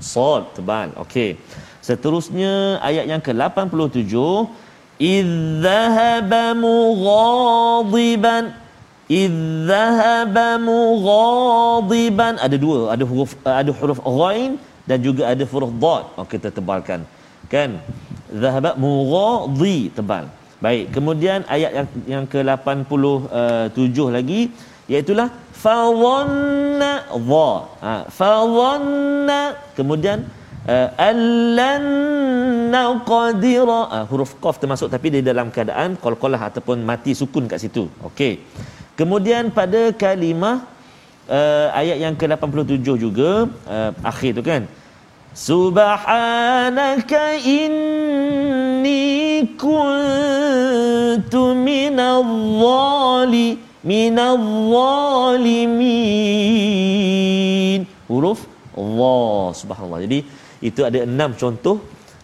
[0.00, 0.96] Sad tebal.
[0.96, 1.36] Okey.
[1.84, 4.16] Seterusnya ayat yang ke-87
[4.96, 8.56] idzahaba mughadiban
[9.08, 12.78] idzahaba mughadiban ada dua.
[12.94, 14.52] Ada huruf ada huruf ghain
[14.88, 16.04] dan juga ada huruf dad.
[16.18, 17.02] Oh, kita tebalkan.
[17.46, 17.78] Kan?
[18.42, 20.24] zahaba mughadi tebal.
[20.64, 20.84] Baik.
[20.96, 24.40] Kemudian ayat yang yang ke-87 lagi
[24.90, 25.12] iaitu
[25.64, 26.92] fadhanna
[27.28, 27.50] dha
[27.82, 29.40] ha, fadhanna
[29.78, 30.18] kemudian
[30.72, 31.86] uh, allan
[32.74, 37.84] naqdira uh, huruf qaf termasuk tapi dia dalam keadaan qalqalah ataupun mati sukun kat situ.
[38.08, 38.34] Okey
[38.96, 40.64] kemudian pada kalimah
[41.28, 43.30] uh, ayat yang ke-87 juga
[43.68, 44.62] uh, akhir tu kan?
[45.36, 49.04] Subhanaka inni
[49.60, 52.24] kuntu minadh
[52.62, 56.16] dhali minadh zalimin
[58.08, 60.00] huruf Allah subhanallah.
[60.08, 60.18] Jadi
[60.68, 61.76] itu ada enam contoh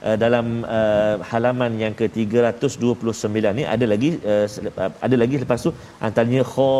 [0.09, 0.47] uh, dalam
[0.79, 4.47] uh, halaman yang ke-329 ni ada lagi uh,
[5.07, 5.71] ada lagi lepas tu
[6.09, 6.71] antaranya kha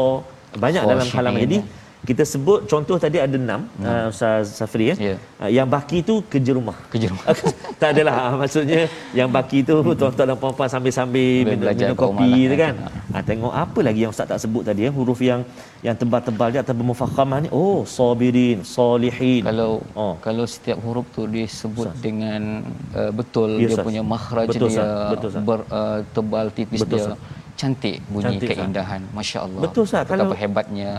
[0.65, 1.82] banyak dalam Khashi'in, halaman jadi ya.
[2.03, 4.95] Kita sebut contoh tadi ada enam uh, Ustaz Safri ya.
[4.99, 5.17] Ya.
[5.39, 6.75] Uh, yang baki tu kerja rumah.
[6.91, 7.25] Kerja rumah.
[7.81, 12.31] tak adalah ah, maksudnya yang baki tu tuan-tuan dan puan-puan sambil-sambil Sambil minum, minum kopi
[12.31, 12.75] lah tu kan.
[12.75, 13.15] kan.
[13.15, 15.47] Ha, tengok apa lagi yang Ustaz tak sebut tadi ya huruf yang
[15.87, 17.49] yang tebal-tebal dia atau mufakhamah ni.
[17.55, 19.47] Oh, sabirin, salihin.
[19.47, 20.15] kalau oh.
[20.19, 22.03] kalau setiap huruf tu disebut Ustaz.
[22.03, 22.67] dengan
[22.99, 25.15] uh, betul Ya, dia punya makhraj Betul, dia.
[25.15, 27.19] Betul, ber, uh, tebal tipis Betul, dia Ustaz.
[27.55, 30.03] cantik bunyi Cantik, keindahan masya-Allah Betul, Ustaz.
[30.03, 30.91] betapa Kalau- hebatnya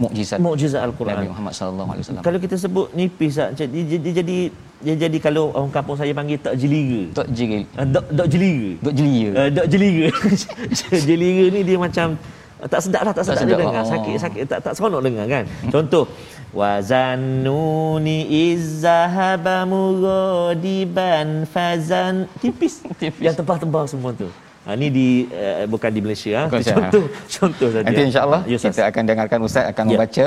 [0.00, 1.16] mukjizat Mukjizat Nabi Al-Quran.
[1.28, 4.38] Muhammad sallallahu alaihi wasallam Kalau kita sebut nipis Ustaz, dia, dia, dia jadi
[4.80, 7.12] dia jadi kalau orang kampung saya panggil tak jelira.
[7.12, 7.28] tak
[7.76, 8.70] Ah, Dok dok jelira.
[8.80, 10.08] dok jelia Uh, dok jelira.
[11.04, 12.16] jelira ni dia macam
[12.60, 13.56] tak sedap lah, tak sedap, sedap.
[13.56, 13.82] dia dengar.
[13.84, 13.88] Oh.
[13.88, 15.44] Sakit sakit tak tak seronok dengar kan.
[15.68, 16.04] Contoh
[16.52, 22.84] wazannuni izzahaba mughadiban fazan tipis.
[23.00, 23.20] Tipis.
[23.20, 24.28] Yang tebal-tebal semua tu.
[24.60, 26.42] Ha, ni di uh, bukan di Malaysia ha.
[26.46, 27.84] Bukan Contoh contoh saja.
[27.88, 28.76] Nanti insya-Allah Ya, Ustaz.
[28.76, 29.90] kita akan dengarkan ustaz akan Ya.
[29.96, 30.26] membaca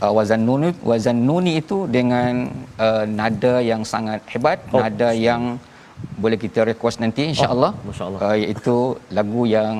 [0.00, 2.48] uh, wazan nuni wazan nuni itu dengan
[2.80, 4.80] uh, nada yang sangat hebat, Oh.
[4.80, 5.60] nada yang
[6.24, 7.70] boleh kita request nanti insya-Allah.
[7.76, 8.20] Oh, Allah.
[8.26, 8.76] Uh, iaitu
[9.18, 9.76] lagu yang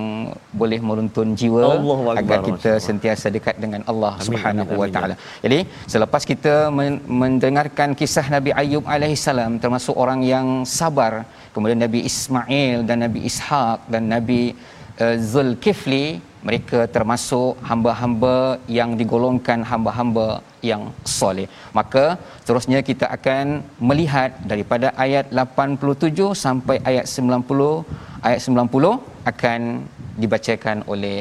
[0.60, 2.86] boleh meruntun jiwa Allahu Akbar, agar kita Allah.
[2.88, 4.96] sentiasa dekat dengan Allah Amin, Subhanahu amin, wa amin.
[4.96, 5.14] taala.
[5.44, 5.58] Jadi
[5.94, 10.46] selepas kita men- mendengarkan kisah Nabi Ayub alaihissalam termasuk orang yang
[10.78, 11.12] sabar,
[11.54, 14.42] kemudian Nabi Ismail dan Nabi Ishaq dan Nabi
[15.04, 16.06] uh, Zulkifli
[16.46, 18.36] mereka termasuk hamba-hamba
[18.78, 20.28] yang digolongkan hamba-hamba
[20.70, 20.82] yang
[21.18, 21.46] soleh.
[21.78, 22.04] Maka
[22.46, 23.44] terusnya kita akan
[23.90, 29.60] melihat daripada ayat 87 sampai ayat 90 ayat 90 akan
[30.22, 31.18] dibacakan oleh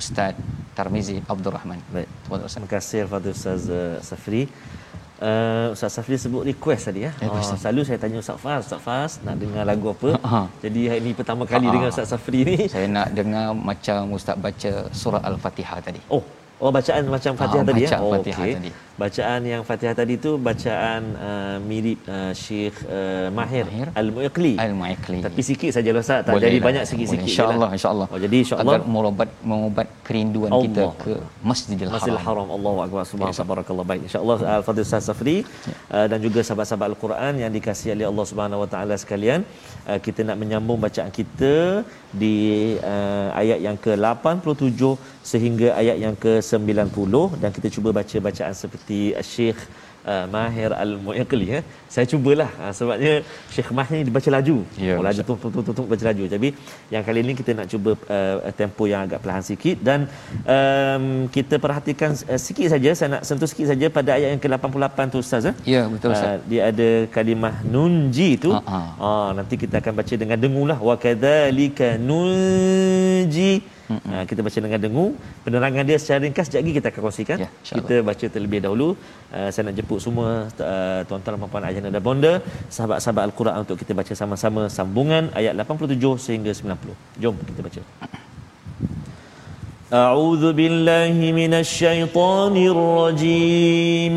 [0.00, 0.34] Ustaz
[0.76, 1.80] Tarmizi Abdul Rahman.
[1.94, 2.08] Baik.
[2.52, 4.42] Terima kasih kepada Ustaz uh, Safri.
[5.22, 7.10] Uh, Ustaz Safri sebut request tadi ya.
[7.30, 10.10] Oh, selalu saya tanya Ustaz Faz, Ustaz Faz nak dengar lagu apa?
[10.32, 10.40] Ha.
[10.64, 11.74] Jadi hari ini pertama kali Ha.
[11.74, 12.56] dengar Ustaz Safri ni.
[12.74, 16.02] Saya nak dengar macam Ustaz baca surah Al-Fatihah tadi.
[16.16, 16.24] Oh,
[16.62, 17.88] Oh bacaan macam Fatihah Ah, tadi ya.
[17.90, 18.54] bacaan Oh, Fatihah okey.
[18.56, 18.70] tadi.
[18.94, 23.88] Bacaan yang Fatihah tadi tu bacaan uh, mirip uh, Syekh uh, Mahir, Mahir.
[23.90, 24.54] Al-Muiqli.
[24.54, 25.18] Al-Muiqli.
[25.26, 26.22] Tapi sikit saja lah Ustaz.
[26.22, 26.66] Tak jadi lah.
[26.68, 27.26] banyak sikit-sikit.
[27.26, 27.50] Je lah.
[27.50, 28.06] InsyaAllah, insyaAllah.
[28.14, 30.64] Oh jadi insya-Allah Agar mengobat, mengobat kerinduan Allah.
[30.66, 31.12] kita ke
[31.42, 31.98] Masjidil Haram.
[31.98, 32.48] Masjidil Haram.
[32.56, 33.02] Allahu akbar.
[33.10, 33.42] Subhanallah.
[33.42, 33.50] Ya.
[33.52, 34.02] Barakallahu baik.
[34.06, 35.36] Insya-Allah Al-Fadhil Ustaz Safri
[35.90, 39.42] uh, dan juga sahabat-sahabat Al-Quran yang dikasihi oleh Allah Subhanahu Wa Taala sekalian,
[39.90, 41.82] uh, kita nak menyambung bacaan kita
[42.14, 42.36] di
[42.78, 44.80] uh, ayat yang ke-87
[45.26, 46.14] sehingga ayat yang
[46.44, 49.00] ke-90 dan kita cuba baca bacaan seperti
[49.32, 49.62] Syekh
[50.12, 51.60] Uh, Mahir Al-Muiqli ya.
[51.92, 53.12] Saya cubalah uh, sebabnya
[53.54, 54.56] Syekh Mahir ni dibaca laju.
[54.86, 56.24] Ya, oh, laju tu tu tu tu baca laju.
[56.32, 56.48] Tapi
[56.92, 60.04] yang kali ini kita nak cuba uh, tempo yang agak perlahan sikit dan
[60.56, 61.04] um,
[61.36, 65.18] kita perhatikan uh, sikit saja saya nak sentuh sikit saja pada ayat yang ke-88 tu
[65.24, 65.56] ustaz eh.
[65.72, 66.36] Ya, betul, Ustaz.
[66.36, 68.52] Uh, dia ada kalimah nunji tu.
[68.52, 68.80] Ha, ha.
[69.08, 73.52] Ah nanti kita akan baca dengan dengulah wa kadzalika nunji.
[73.89, 75.05] Ha, kita baca dengan dengu
[75.45, 77.81] penerangan dia secara ringkas sekejap lagi kita akan kongsikan Ya, insya-Allah.
[77.89, 78.87] kita baca terlebih dahulu
[79.33, 80.29] uh, saya nak jemput semua
[80.71, 82.33] uh, tuan-tuan dan puan-puan ayah dan bonda
[82.75, 87.81] sahabat-sahabat al-Quran untuk kita baca sama-sama sambungan ayat 87 sehingga 90 jom kita baca
[89.89, 94.13] أعوذ بالله من الشيطان الرجيم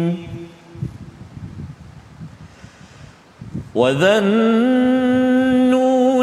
[3.81, 4.14] وذا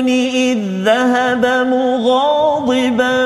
[0.04, 3.16] النون إذ ذهب مغاضبا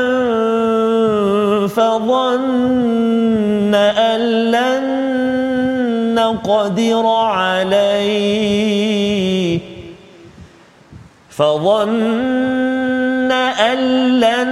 [1.67, 4.85] فظن أن لن
[6.15, 8.39] نقدر عليه.
[11.31, 13.79] فظن أن
[14.21, 14.51] لن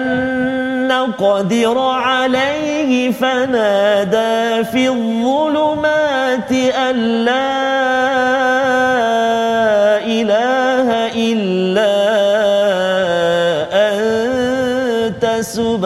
[0.89, 3.13] نقدر عليه.
[3.13, 7.66] فنادى في الظلمات أن لا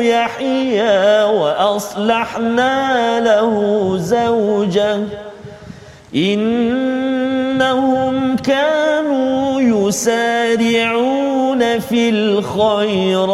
[0.03, 1.23] يحيى.
[1.23, 2.71] وأصلحنا
[3.21, 3.53] له
[3.99, 5.26] زوجه.
[6.17, 7.77] إنهم
[8.37, 13.27] كانوا يسارعون في الخيرات.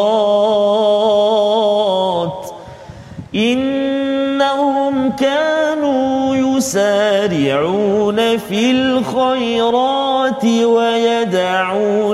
[3.34, 12.12] إنهم كانوا يسارعون في الخيرات ويدعوننا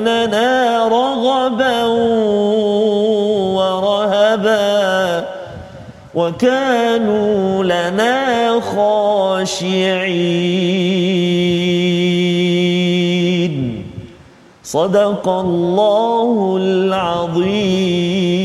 [0.89, 1.85] رغبا
[6.19, 9.99] وكانوا لنا خاشعين.
[14.65, 18.38] صدق الله العظيم.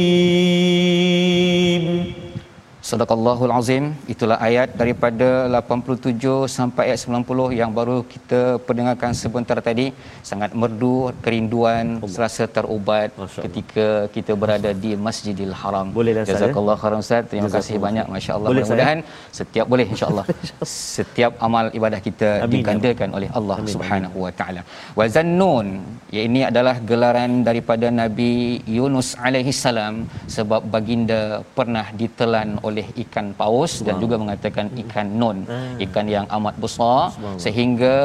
[2.93, 3.85] Sadaqallahul Azim.
[4.13, 5.27] Itulah ayat daripada
[5.59, 9.85] 87 sampai ayat 90 yang baru kita pendengarkan sebentar tadi.
[10.29, 10.95] Sangat merdu
[11.25, 15.89] kerinduan serasa terubat Masya ketika kita berada di Masjidil Haram.
[15.97, 16.41] Bolehlah, Ustaz, ya?
[16.43, 17.23] jazakallahu khairan ustaz.
[17.31, 18.49] Terima kasih banyak masya-Allah.
[18.49, 18.99] Ustaz, mudah-mudahan
[19.39, 20.25] setiap boleh insya-Allah.
[20.97, 24.61] Setiap amal ibadah kita Amin, ya digandakan oleh Allah Amin, Subhanahu wa taala.
[24.99, 25.67] Wa zannun
[26.15, 28.31] ya ini adalah gelaran daripada Nabi
[28.77, 29.95] Yunus alaihi salam
[30.37, 31.21] sebab baginda
[31.57, 35.59] pernah ditelan oleh ikan paus dan juga mengatakan ikan nun Ah.
[35.85, 37.01] ikan yang amat besar.
[37.43, 37.97] Sehingga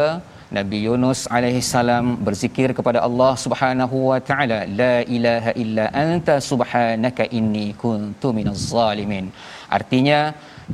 [0.57, 7.25] Nabi Yunus alaihi salam berzikir kepada Allah Subhanahu wa taala la ilaha illa anta subhanaka
[7.39, 9.27] inni kuntu minaz zalimin.
[9.79, 10.21] Artinya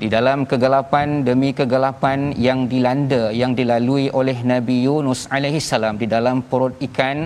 [0.02, 6.06] di dalam kegelapan demi kegelapan yang dilanda yang dilalui oleh Nabi Yunus alaihi salam di
[6.14, 7.18] dalam perut ikan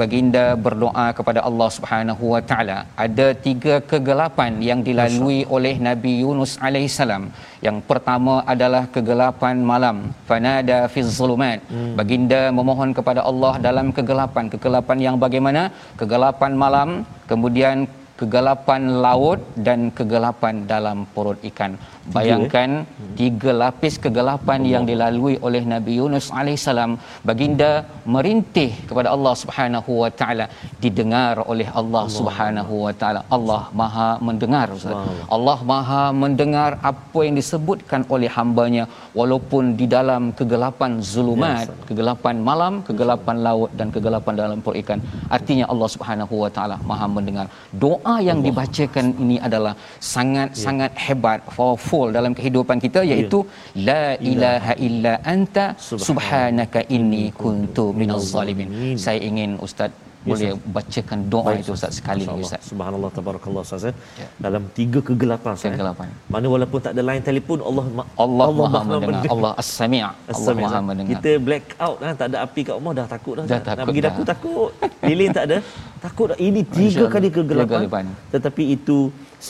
[0.00, 2.78] baginda berdoa kepada Allah Subhanahu wa taala.
[3.04, 7.24] Ada tiga kegelapan yang dilalui oleh Nabi Yunus alaihi salam.
[7.66, 9.96] Yang pertama adalah kegelapan malam.
[10.30, 11.58] Fanada fi zulumat.
[11.72, 11.92] Hmm.
[11.98, 14.46] baginda memohon kepada Allah dalam kegelapan.
[14.54, 15.62] Kegelapan yang bagaimana?
[16.00, 16.88] Kegelapan malam
[17.32, 17.76] kemudian
[18.20, 21.72] kegelapan laut dan kegelapan dalam perut ikan
[22.12, 22.70] Bayangkan
[23.18, 24.72] tiga lapis kegelapan Allah.
[24.72, 26.90] yang dilalui oleh Nabi Yunus alaihissalam
[27.28, 27.70] baginda
[28.14, 30.46] merintih kepada Allah Subhanahu wa taala
[30.84, 33.20] didengar oleh Allah, Allah Subhanahu wa taala.
[33.36, 34.92] Allah Maha mendengar Ustaz.
[34.96, 35.26] Allah.
[35.36, 38.84] Allah Maha mendengar apa yang disebutkan oleh hambanya
[39.20, 41.86] walaupun di dalam kegelapan zulumat, yes.
[41.88, 45.00] kegelapan malam, kegelapan laut dan kegelapan dalam perut ikan.
[45.38, 47.46] Artinya Allah Subhanahu wa taala Maha mendengar.
[47.84, 48.46] Doa yang Allah.
[48.48, 49.74] dibacakan ini adalah
[50.14, 51.04] sangat-sangat yeah.
[51.06, 53.10] hebat, powerful powerful dalam kehidupan kita ya.
[53.10, 53.84] iaitu yeah.
[53.88, 55.66] la ilaha illa anta
[56.08, 58.70] subhanaka inni kuntu minaz zalimin.
[59.04, 59.92] Saya ingin ustaz
[60.28, 62.62] boleh yes, bacakan doa Baik, itu Ustaz sekali lagi Ustaz.
[62.70, 63.82] Subhanallah tabarakallah Ustaz.
[63.88, 63.92] Ya.
[64.20, 64.28] ya.
[64.44, 65.74] Dalam tiga kegelapan Ustaz.
[65.74, 66.08] Kegelapan.
[66.34, 69.28] Mana walaupun tak ada line telefon Allah Allah, Allah Maha mendengar.
[69.34, 70.00] Allah As-Sami'.
[70.36, 71.12] Allah Maha mendengar.
[71.12, 73.44] Kita black out kan tak ada api kat rumah dah takut dah.
[73.52, 74.08] Dah takut Nak pergi dah.
[74.08, 74.70] takut takut.
[75.10, 75.58] Lilin tak ada.
[76.06, 76.38] Takut dah.
[76.48, 78.04] Ini tiga kali kegelapan.
[78.32, 78.98] Tetapi itu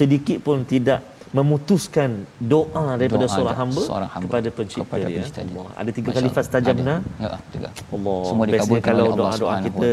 [0.00, 3.82] sedikit pun tidak memutuskan doa daripada doa seorang hamba,
[4.14, 5.24] hamba kepada pencipta kepada dia.
[5.42, 5.66] Allah.
[5.80, 6.94] Ada tiga kali fastajabna.
[7.24, 7.68] Ya, tiga.
[7.96, 8.18] Allah.
[8.28, 9.88] Semua dikabulkan kalau doa-doa kita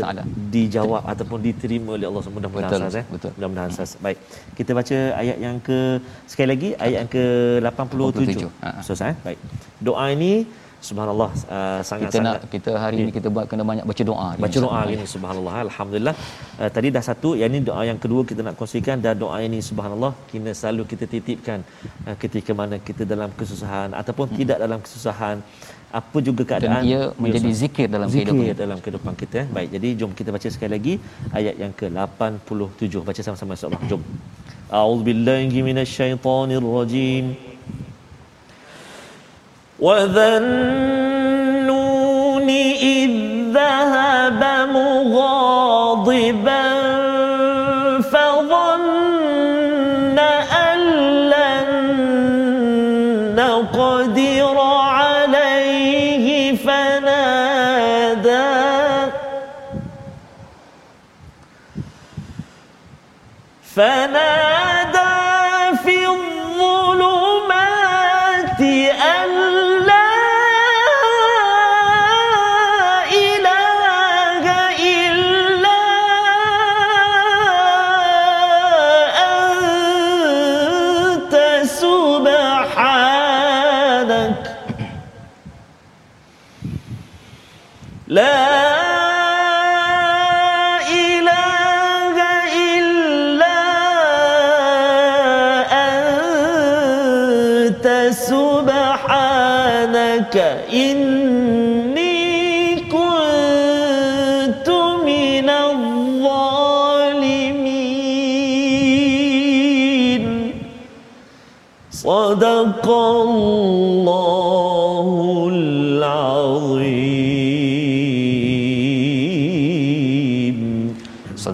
[0.55, 3.05] dijawab ataupun diterima oleh Allah mudah-mudahan betul, eh.
[3.13, 3.31] Betul.
[3.37, 3.91] Mudah-mudahan sas.
[4.05, 4.17] Baik.
[4.57, 5.79] Kita baca ayat yang ke
[6.29, 7.25] sekali lagi ayat yang ke
[7.65, 8.45] 87.
[8.45, 8.61] 87.
[8.61, 8.69] Ha.
[8.85, 9.11] Selesai.
[9.25, 9.39] Baik.
[9.81, 10.33] Doa ini
[10.87, 14.29] subhanallah uh, sangat kita sangat nak kita hari ini kita buat kena banyak baca doa
[14.43, 16.15] baca doa hari ini subhanallah alhamdulillah.
[16.61, 18.97] Uh, tadi dah satu yang ini doa yang kedua kita nak kongsikan.
[19.05, 21.59] Dan doa ini subhanallah kena selalu kita titipkan
[22.07, 24.39] uh, ketika mana kita dalam kesusahan ataupun hmm.
[24.41, 25.37] tidak dalam kesusahan.
[25.99, 26.73] Apa juga keadaan?
[26.81, 29.47] dan ia menjadi zikir dalam zikir kehidupan dalam kehidupan kita eh.
[29.55, 30.93] baik jadi jom kita baca sekali lagi
[31.39, 33.03] ayat yang ke-87.
[33.09, 34.01] Baca sama-sama insyaallah jom.
[34.79, 37.50] A'udzubillahi minasyaitonirrajim
[39.81, 40.39] وذا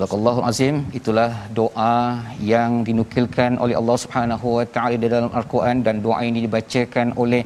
[0.07, 1.95] Sadaqallahul Azim itulah doa
[2.51, 7.41] yang dinukilkan oleh Allah Subhanahu Wa Taala di dalam Al-Quran dan doa ini dibacakan oleh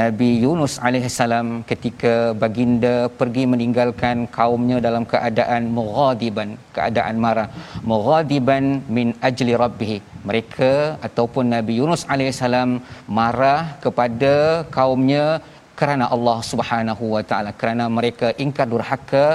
[0.00, 7.48] Nabi Yunus alaihissalam ketika baginda pergi meninggalkan kaumnya dalam keadaan mughadiban keadaan marah.
[7.92, 8.64] Mughadiban
[8.98, 9.92] min ajli rabbih
[10.28, 10.72] mereka
[11.08, 12.78] ataupun Nabi Yunus alaihissalam
[13.18, 14.34] marah kepada
[14.78, 15.26] kaumnya
[15.74, 19.26] kerana Allah Subhanahu Wa Taala kerana mereka ingkar durhaka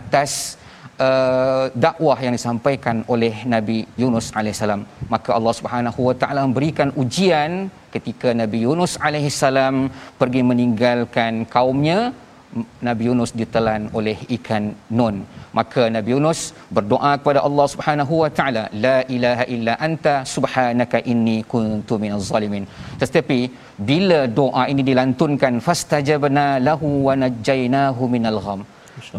[0.00, 0.32] atas
[1.06, 4.82] uh, dakwah yang disampaikan oleh Nabi Yunus alaihissalam.
[5.14, 7.52] Maka Allah Subhanahu wa taala memberikan ujian
[7.94, 9.76] ketika Nabi Yunus alaihissalam
[10.20, 12.00] pergi meninggalkan kaumnya
[12.88, 14.64] Nabi Yunus ditelan oleh ikan
[14.98, 15.16] nun
[15.58, 16.40] maka Nabi Yunus
[16.76, 22.64] berdoa kepada Allah Subhanahu wa taala la ilaha illa anta subhanaka inni kuntu minaz zalimin.
[23.02, 23.40] Tetapi
[23.90, 28.62] bila doa ini dilantunkan fastajabna lahu wa najjaynahu minal gham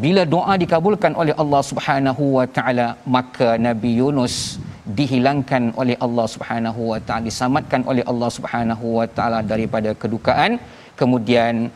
[0.03, 4.61] bila doa dikabulkan oleh Allah Subhanahu wa taala maka Nabi Yunus
[4.99, 10.61] dihilangkan oleh Allah Subhanahu wa taala diselamatkan oleh Allah Subhanahu wa taala daripada kedukaan.
[10.99, 11.71] Kemudian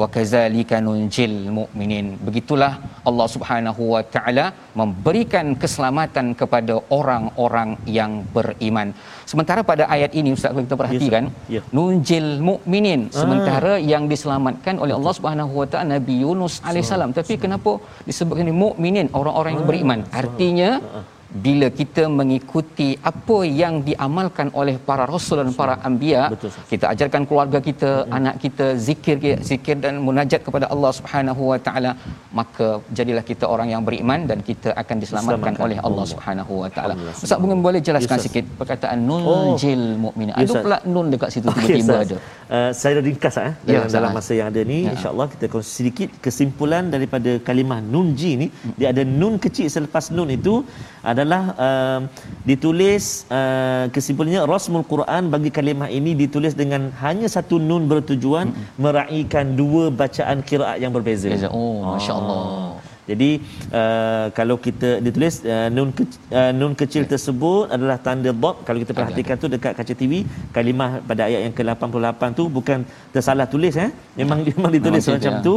[0.00, 2.06] wa kadzalika nunjil mu'minin.
[2.26, 2.72] Begitulah
[3.08, 4.46] Allah Subhanahu wa taala
[4.80, 8.90] memberikan keselamatan kepada orang-orang yang beriman.
[9.32, 11.64] Sementara pada ayat ini ustaz kalau kita perhatikan yes, yeah.
[11.76, 13.02] nunjil mu'minin.
[13.10, 13.14] Ah.
[13.22, 13.86] sementara ah.
[13.92, 17.12] yang diselamatkan oleh Allah Subhanahu wa taala Nabi Yunus alaihissalam.
[17.18, 17.72] Tapi kenapa
[18.08, 20.00] disebutkan mukminin orang-orang yang beriman?
[20.22, 26.22] Artinya ah bila kita mengikuti apa yang diamalkan oleh para rasul dan para anbiya
[26.72, 28.16] kita ajarkan keluarga kita hmm.
[28.18, 29.16] anak kita zikir
[29.50, 31.92] zikir dan munajat kepada Allah Subhanahu wa taala
[32.40, 32.68] maka
[32.98, 36.94] jadilah kita orang yang beriman dan kita akan diselamatkan Selamatkan oleh Allah, Subhanahu wa taala.
[37.24, 40.00] Ustaz mungkin boleh jelaskan yes, sikit perkataan nunjil oh.
[40.04, 42.16] mukmin ada pula nun dekat situ tiba-tiba okay, ada.
[42.56, 44.78] Uh, saya ringkas eh dalam, ya, dalam masa yang ada ni.
[44.86, 44.92] Ya.
[44.96, 48.48] insyaallah kita akan sedikit kesimpulan daripada kalimah nunji ni.
[48.48, 48.74] Hmm.
[48.80, 50.54] dia ada nun kecil selepas nun itu
[51.18, 52.00] adalah uh,
[52.50, 58.78] ditulis uh, kesimpulannya rasmul Quran bagi kalimah ini ditulis dengan hanya satu nun bertujuan mm-hmm.
[58.78, 61.26] meraihkan dua bacaan qiraat yang berbeza.
[61.50, 62.38] Oh, masya-Allah.
[62.38, 62.68] Ah.
[63.10, 63.30] Jadi
[63.72, 66.04] uh, kalau kita ditulis uh, nun ke,
[66.38, 67.16] uh, nun kecil okay.
[67.16, 69.44] tersebut adalah tanda dot kalau kita perhatikan okay.
[69.44, 70.12] tu dekat kaca TV
[70.56, 73.90] kalimah pada ayat yang ke-88 tu bukan tersalah tulis eh
[74.20, 74.52] memang ya.
[74.52, 75.44] memang ditulis memang macam ya.
[75.48, 75.54] tu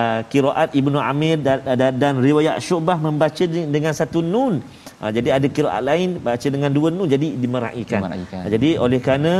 [0.00, 3.44] uh, qiraat Ibnu Amir dan, dan, dan riwayat Syu'bah membaca
[3.76, 4.64] dengan satu nun
[5.04, 8.00] Ha, jadi ada kiraat lain baca dengan dua nun jadi dimeraikan.
[8.08, 9.34] Ha, jadi oleh kerana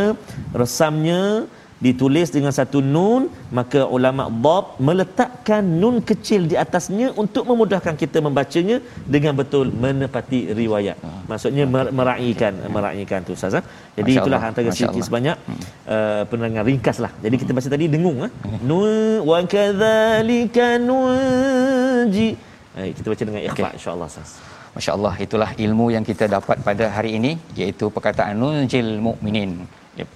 [0.52, 1.48] resamnya
[1.84, 3.22] ditulis dengan satu nun
[3.58, 8.76] maka ulama bab meletakkan nun kecil di atasnya untuk memudahkan kita membacanya
[9.14, 11.10] dengan betul menepati riwayat ha.
[11.30, 11.66] maksudnya
[11.98, 13.62] meraikan meraikan tu ustaz ha.
[13.98, 14.54] jadi Masya itulah Allah.
[14.54, 15.60] antara sikit sebanyak hmm.
[15.94, 18.28] uh, penerangan ringkaslah jadi kita baca tadi dengung ha?
[18.30, 18.58] Hmm.
[18.70, 22.30] nun wa kadzalika nunji
[22.74, 23.78] Hai, kita baca dengan ikhlas okay.
[23.78, 28.90] insyaallah ustaz Masya Allah itulah ilmu yang kita dapat pada hari ini iaitu perkataan nunjil
[29.06, 29.52] mukminin.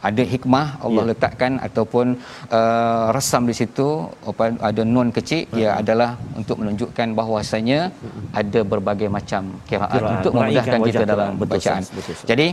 [0.09, 1.09] Ada hikmah Allah ya.
[1.11, 2.07] letakkan ataupun
[2.59, 3.87] uh, resam di situ
[4.69, 7.81] ada nun kecil ia ya, adalah untuk menunjukkan bahawasanya
[8.41, 11.83] ada berbagai macam kiraat untuk memudahkan kita dalam betul, bacaan.
[11.87, 12.47] Betul, betul, Jadi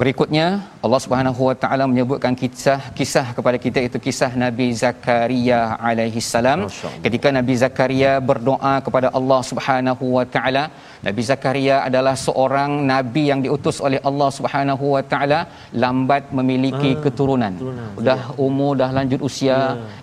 [0.00, 0.46] Berikutnya
[0.84, 6.60] Allah Subhanahu Wa Taala menyebutkan kisah kisah kepada kita itu kisah Nabi Zakaria alaihi salam
[7.04, 10.62] ketika Nabi Zakaria berdoa kepada Allah Subhanahu Wa Taala
[11.06, 15.40] Nabi Zakaria adalah seorang nabi yang diutus oleh Allah Subhanahu Wa Taala
[15.82, 17.52] lambat memiliki ah, keturunan.
[17.58, 18.06] keturunan.
[18.08, 18.38] Dah ya.
[18.46, 19.60] umur dah lanjut usia, ya.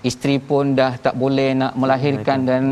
[0.10, 2.64] isteri pun dah tak boleh nak melahirkan dan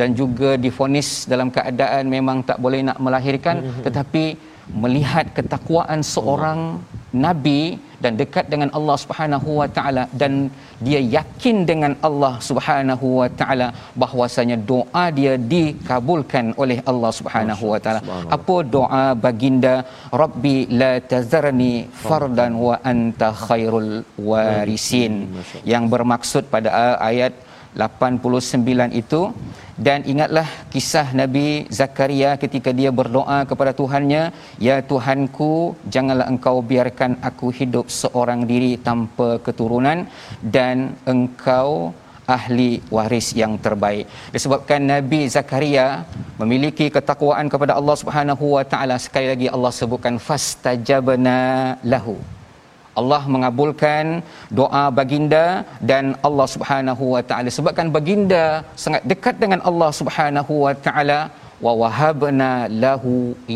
[0.00, 3.86] dan juga difonis dalam keadaan memang tak boleh nak melahirkan hmm, hmm, hmm.
[3.88, 4.24] tetapi
[4.84, 6.82] melihat ketakwaan seorang
[7.24, 10.32] nabi dan dekat dengan Allah Subhanahu wa taala dan
[10.86, 13.68] dia yakin dengan Allah Subhanahu wa taala
[14.02, 18.02] bahwasanya doa dia dikabulkan oleh Allah Subhanahu wa taala.
[18.36, 19.74] Apa doa baginda?
[20.22, 21.74] Rabbi la tazarni
[22.08, 23.92] fardan wa anta khairul
[24.30, 25.14] warisin.
[25.72, 27.32] Yang bermaksud pada ayat
[27.76, 29.22] 89 itu.
[29.86, 34.22] Dan ingatlah kisah Nabi Zakaria ketika dia berdoa kepada Tuhannya
[34.66, 40.08] ya Tuhanku janganlah engkau biarkan aku hidup seorang diri tanpa keturunan
[40.56, 41.92] dan engkau
[42.36, 44.08] ahli waris yang terbaik.
[44.36, 45.86] Disebabkan Nabi Zakaria
[46.40, 48.96] memiliki ketakwaan kepada Allah Subhanahu wa taala.
[49.06, 51.38] Sekali lagi Allah sebutkan fastajabna
[51.92, 52.16] lahu
[53.00, 54.04] Allah mengabulkan
[54.60, 55.44] doa baginda
[55.90, 57.48] dan Allah Subhanahu wa taala.
[57.58, 58.44] Sebabkan baginda
[58.84, 61.20] sangat dekat dengan Allah Subhanahu wa taala
[61.64, 62.50] wa wahabna
[62.84, 63.12] lahu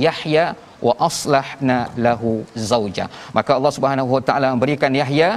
[0.06, 0.44] Yahya
[0.86, 2.32] wa aslahna lahu
[2.70, 3.06] zauja
[3.38, 5.30] maka Allah Subhanahu wa taala memberikan Yahya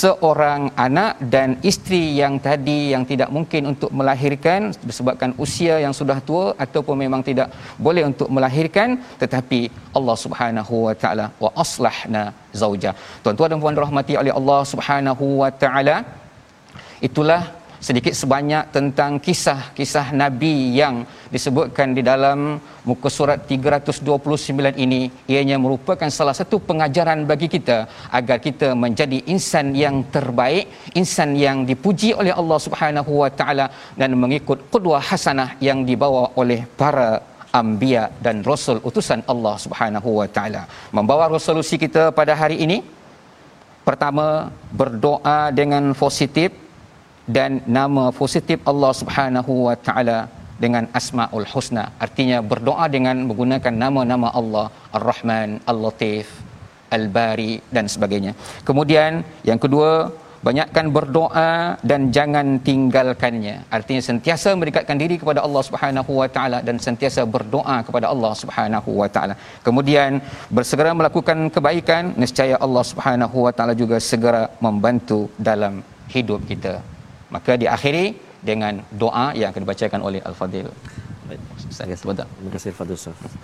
[0.00, 6.18] seorang anak dan isteri yang tadi yang tidak mungkin untuk melahirkan disebabkan usia yang sudah
[6.28, 7.48] tua ataupun memang tidak
[7.86, 8.88] boleh untuk melahirkan.
[9.22, 9.60] Tetapi
[9.98, 12.24] Allah Subhanahu wa taala wa aslahna
[12.60, 15.96] zauja tuan-tuan dan puan rahmati oleh Allah Subhanahu wa taala
[17.08, 17.42] itulah
[17.86, 20.96] sedikit sebanyak tentang kisah-kisah nabi yang
[21.34, 25.00] disebutkan di dalam muka surat 329 ini.
[25.32, 27.78] Ianya merupakan salah satu pengajaran bagi kita
[28.18, 30.68] agar kita menjadi insan yang terbaik
[31.00, 33.66] insan yang dipuji oleh Allah Subhanahu wa taala
[34.00, 37.08] dan mengikut qudwah hasanah yang dibawa oleh para
[37.60, 40.62] anbiya dan rasul utusan Allah Subhanahu wa taala.
[40.96, 42.78] Membawa resolusi kita pada hari ini.
[43.88, 44.26] Pertama
[44.80, 46.52] berdoa dengan positif
[47.36, 50.18] dan nama positif Allah Subhanahu wa taala
[50.64, 51.84] dengan asmaul husna.
[52.04, 54.66] Artinya berdoa dengan menggunakan nama-nama Allah
[54.98, 56.26] Ar-Rahman Al-Latif
[56.96, 58.32] Al-Bari dan sebagainya.
[58.68, 60.12] Kemudian yang kedua
[60.48, 61.50] banyakkan berdoa
[61.90, 63.56] dan jangan tinggalkannya.
[63.76, 68.90] Artinya sentiasa mendekatkan diri kepada Allah Subhanahu wa taala dan sentiasa berdoa kepada Allah Subhanahu
[69.00, 69.34] wa taala.
[69.66, 70.20] Kemudian
[70.56, 75.20] bersegera melakukan kebaikan nescaya Allah Subhanahu wa taala juga segera membantu
[75.50, 75.76] dalam
[76.14, 76.99] hidup kita
[77.34, 78.06] maka diakhiri
[78.50, 80.68] dengan doa yang akan dibacakan oleh Al-Fadil.
[81.30, 81.40] Baik.
[81.70, 82.02] Ustaz.
[82.02, 83.34] Terima kasih Fadil Ustaz.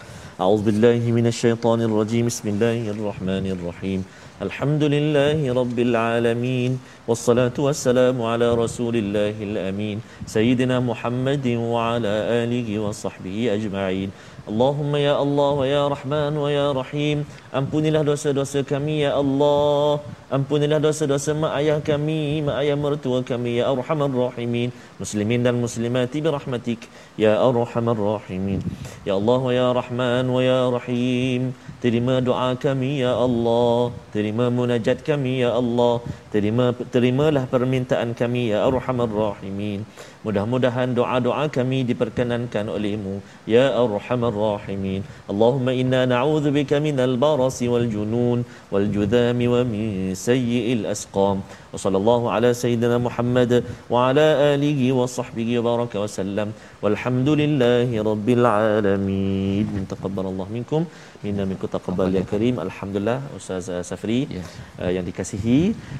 [0.44, 2.24] A'udzu billahi minasyaitonir rajim.
[2.30, 4.00] Bismillahirrahmanirrahim.
[4.46, 6.72] Alhamdulillahi rabbil alamin.
[7.10, 10.02] Wassalatu wassalamu ala rasulillahil amin.
[10.34, 14.10] Sayyidina Muhammadin wa ala alihi wa sahbihi ajma'in.
[14.50, 17.24] Allahumma ya Allah wa ya Rahman wa ya Rahim
[17.56, 20.04] Ampunilah dosa-dosa kami ya Allah.
[20.28, 24.68] Ampunilah dosa-dosa mak ayah kami Mak ayah mertua kami ya Arhamar Rahimin.
[25.00, 26.84] Muslimin dan muslimati birahmatik
[27.16, 28.60] Ya Arhamar Rahimin.
[29.08, 31.56] Ya Allah wa ya Rahman wa ya Rahim.
[31.80, 33.88] Terima doa kami ya Allah.
[34.12, 36.04] Terima munajat kami ya Allah.
[36.34, 39.80] Terima Terimalah permintaan kami ya Arhamar Rahimin.
[40.26, 45.06] Mudah-mudahan doa-doa kami diperkenankan olehmu Ya Arhamar Rahimin.
[45.30, 51.42] Allahumma inna na'udhu bika minal barasi wal junun Wal judhami wa min sayyi'il asqam
[51.76, 53.52] Wa sallallahu ala sayyidina Muhammad
[53.94, 56.48] Wa ala alihi wa sahbihi wa baraka wa sallam.
[56.84, 59.66] Walhamdulillahi rabbil alamin.
[59.92, 60.82] Taqabbal Allah minkum.
[61.24, 62.56] Minna minkum taqabbal ya karim.
[62.66, 64.42] Alhamdulillah Ustaz uh, Safri Ya.
[64.82, 65.58] uh, Yang dikasihi.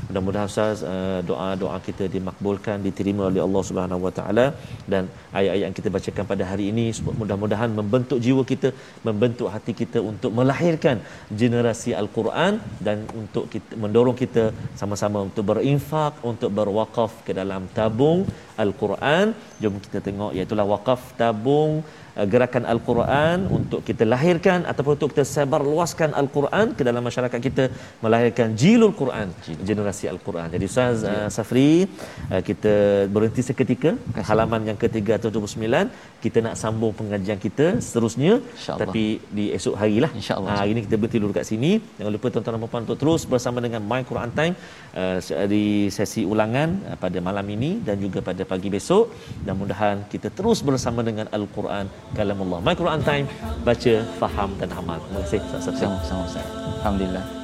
[0.09, 4.47] Mudah-mudahan Ustaz uh, doa-doa kita dimakbulkan Diterima oleh Allah Subhanahu Wa Taala.
[4.93, 5.03] Dan
[5.39, 6.87] ayat-ayat yang kita bacakan pada hari ini
[7.21, 8.71] Mudah-mudahan membentuk jiwa kita
[9.09, 10.97] Membentuk hati kita untuk melahirkan
[11.43, 12.53] Generasi Al-Quran
[12.87, 14.45] Dan untuk kita, mendorong kita
[14.81, 18.23] sama-sama untuk berinfak Untuk berwakaf ke dalam tabung
[18.55, 19.35] Al-Quran.
[19.59, 21.83] Jom kita tengok Iaitulah wakaf tabung
[22.33, 27.65] gerakan Al-Quran untuk kita lahirkan ataupun untuk kita sebar luaskan Al-Quran ke dalam masyarakat kita
[28.05, 29.29] melahirkan jilul Quran
[29.69, 30.49] generasi Al-Quran.
[30.55, 31.85] Jadi Ustaz uh, Safri
[32.33, 32.75] uh, kita
[33.15, 33.93] berhenti seketika
[34.31, 35.93] halaman yang ke-379
[36.25, 38.33] kita nak sambung pengajian kita seterusnya.
[38.83, 39.05] Tapi
[39.37, 40.11] di esok hari lah.
[40.21, 40.51] InsyaAllah.
[40.53, 41.73] Ha, hari ini kita berhenti dulu kat sini.
[41.99, 44.55] Jangan lupa tuan-tuan dan puan untuk terus bersama dengan My Quran Time
[45.01, 45.19] uh,
[45.55, 45.65] di
[45.97, 49.13] sesi ulangan uh, pada malam ini dan juga pada pagi besok.
[49.45, 53.27] Dan mudahan kita terus bersama dengan Al-Quran kalamullah My Quran Time
[53.67, 56.47] baca faham dan amal terima kasih Ustaz Sama-sama Ustaz.
[56.85, 57.36] Alhamdulillah.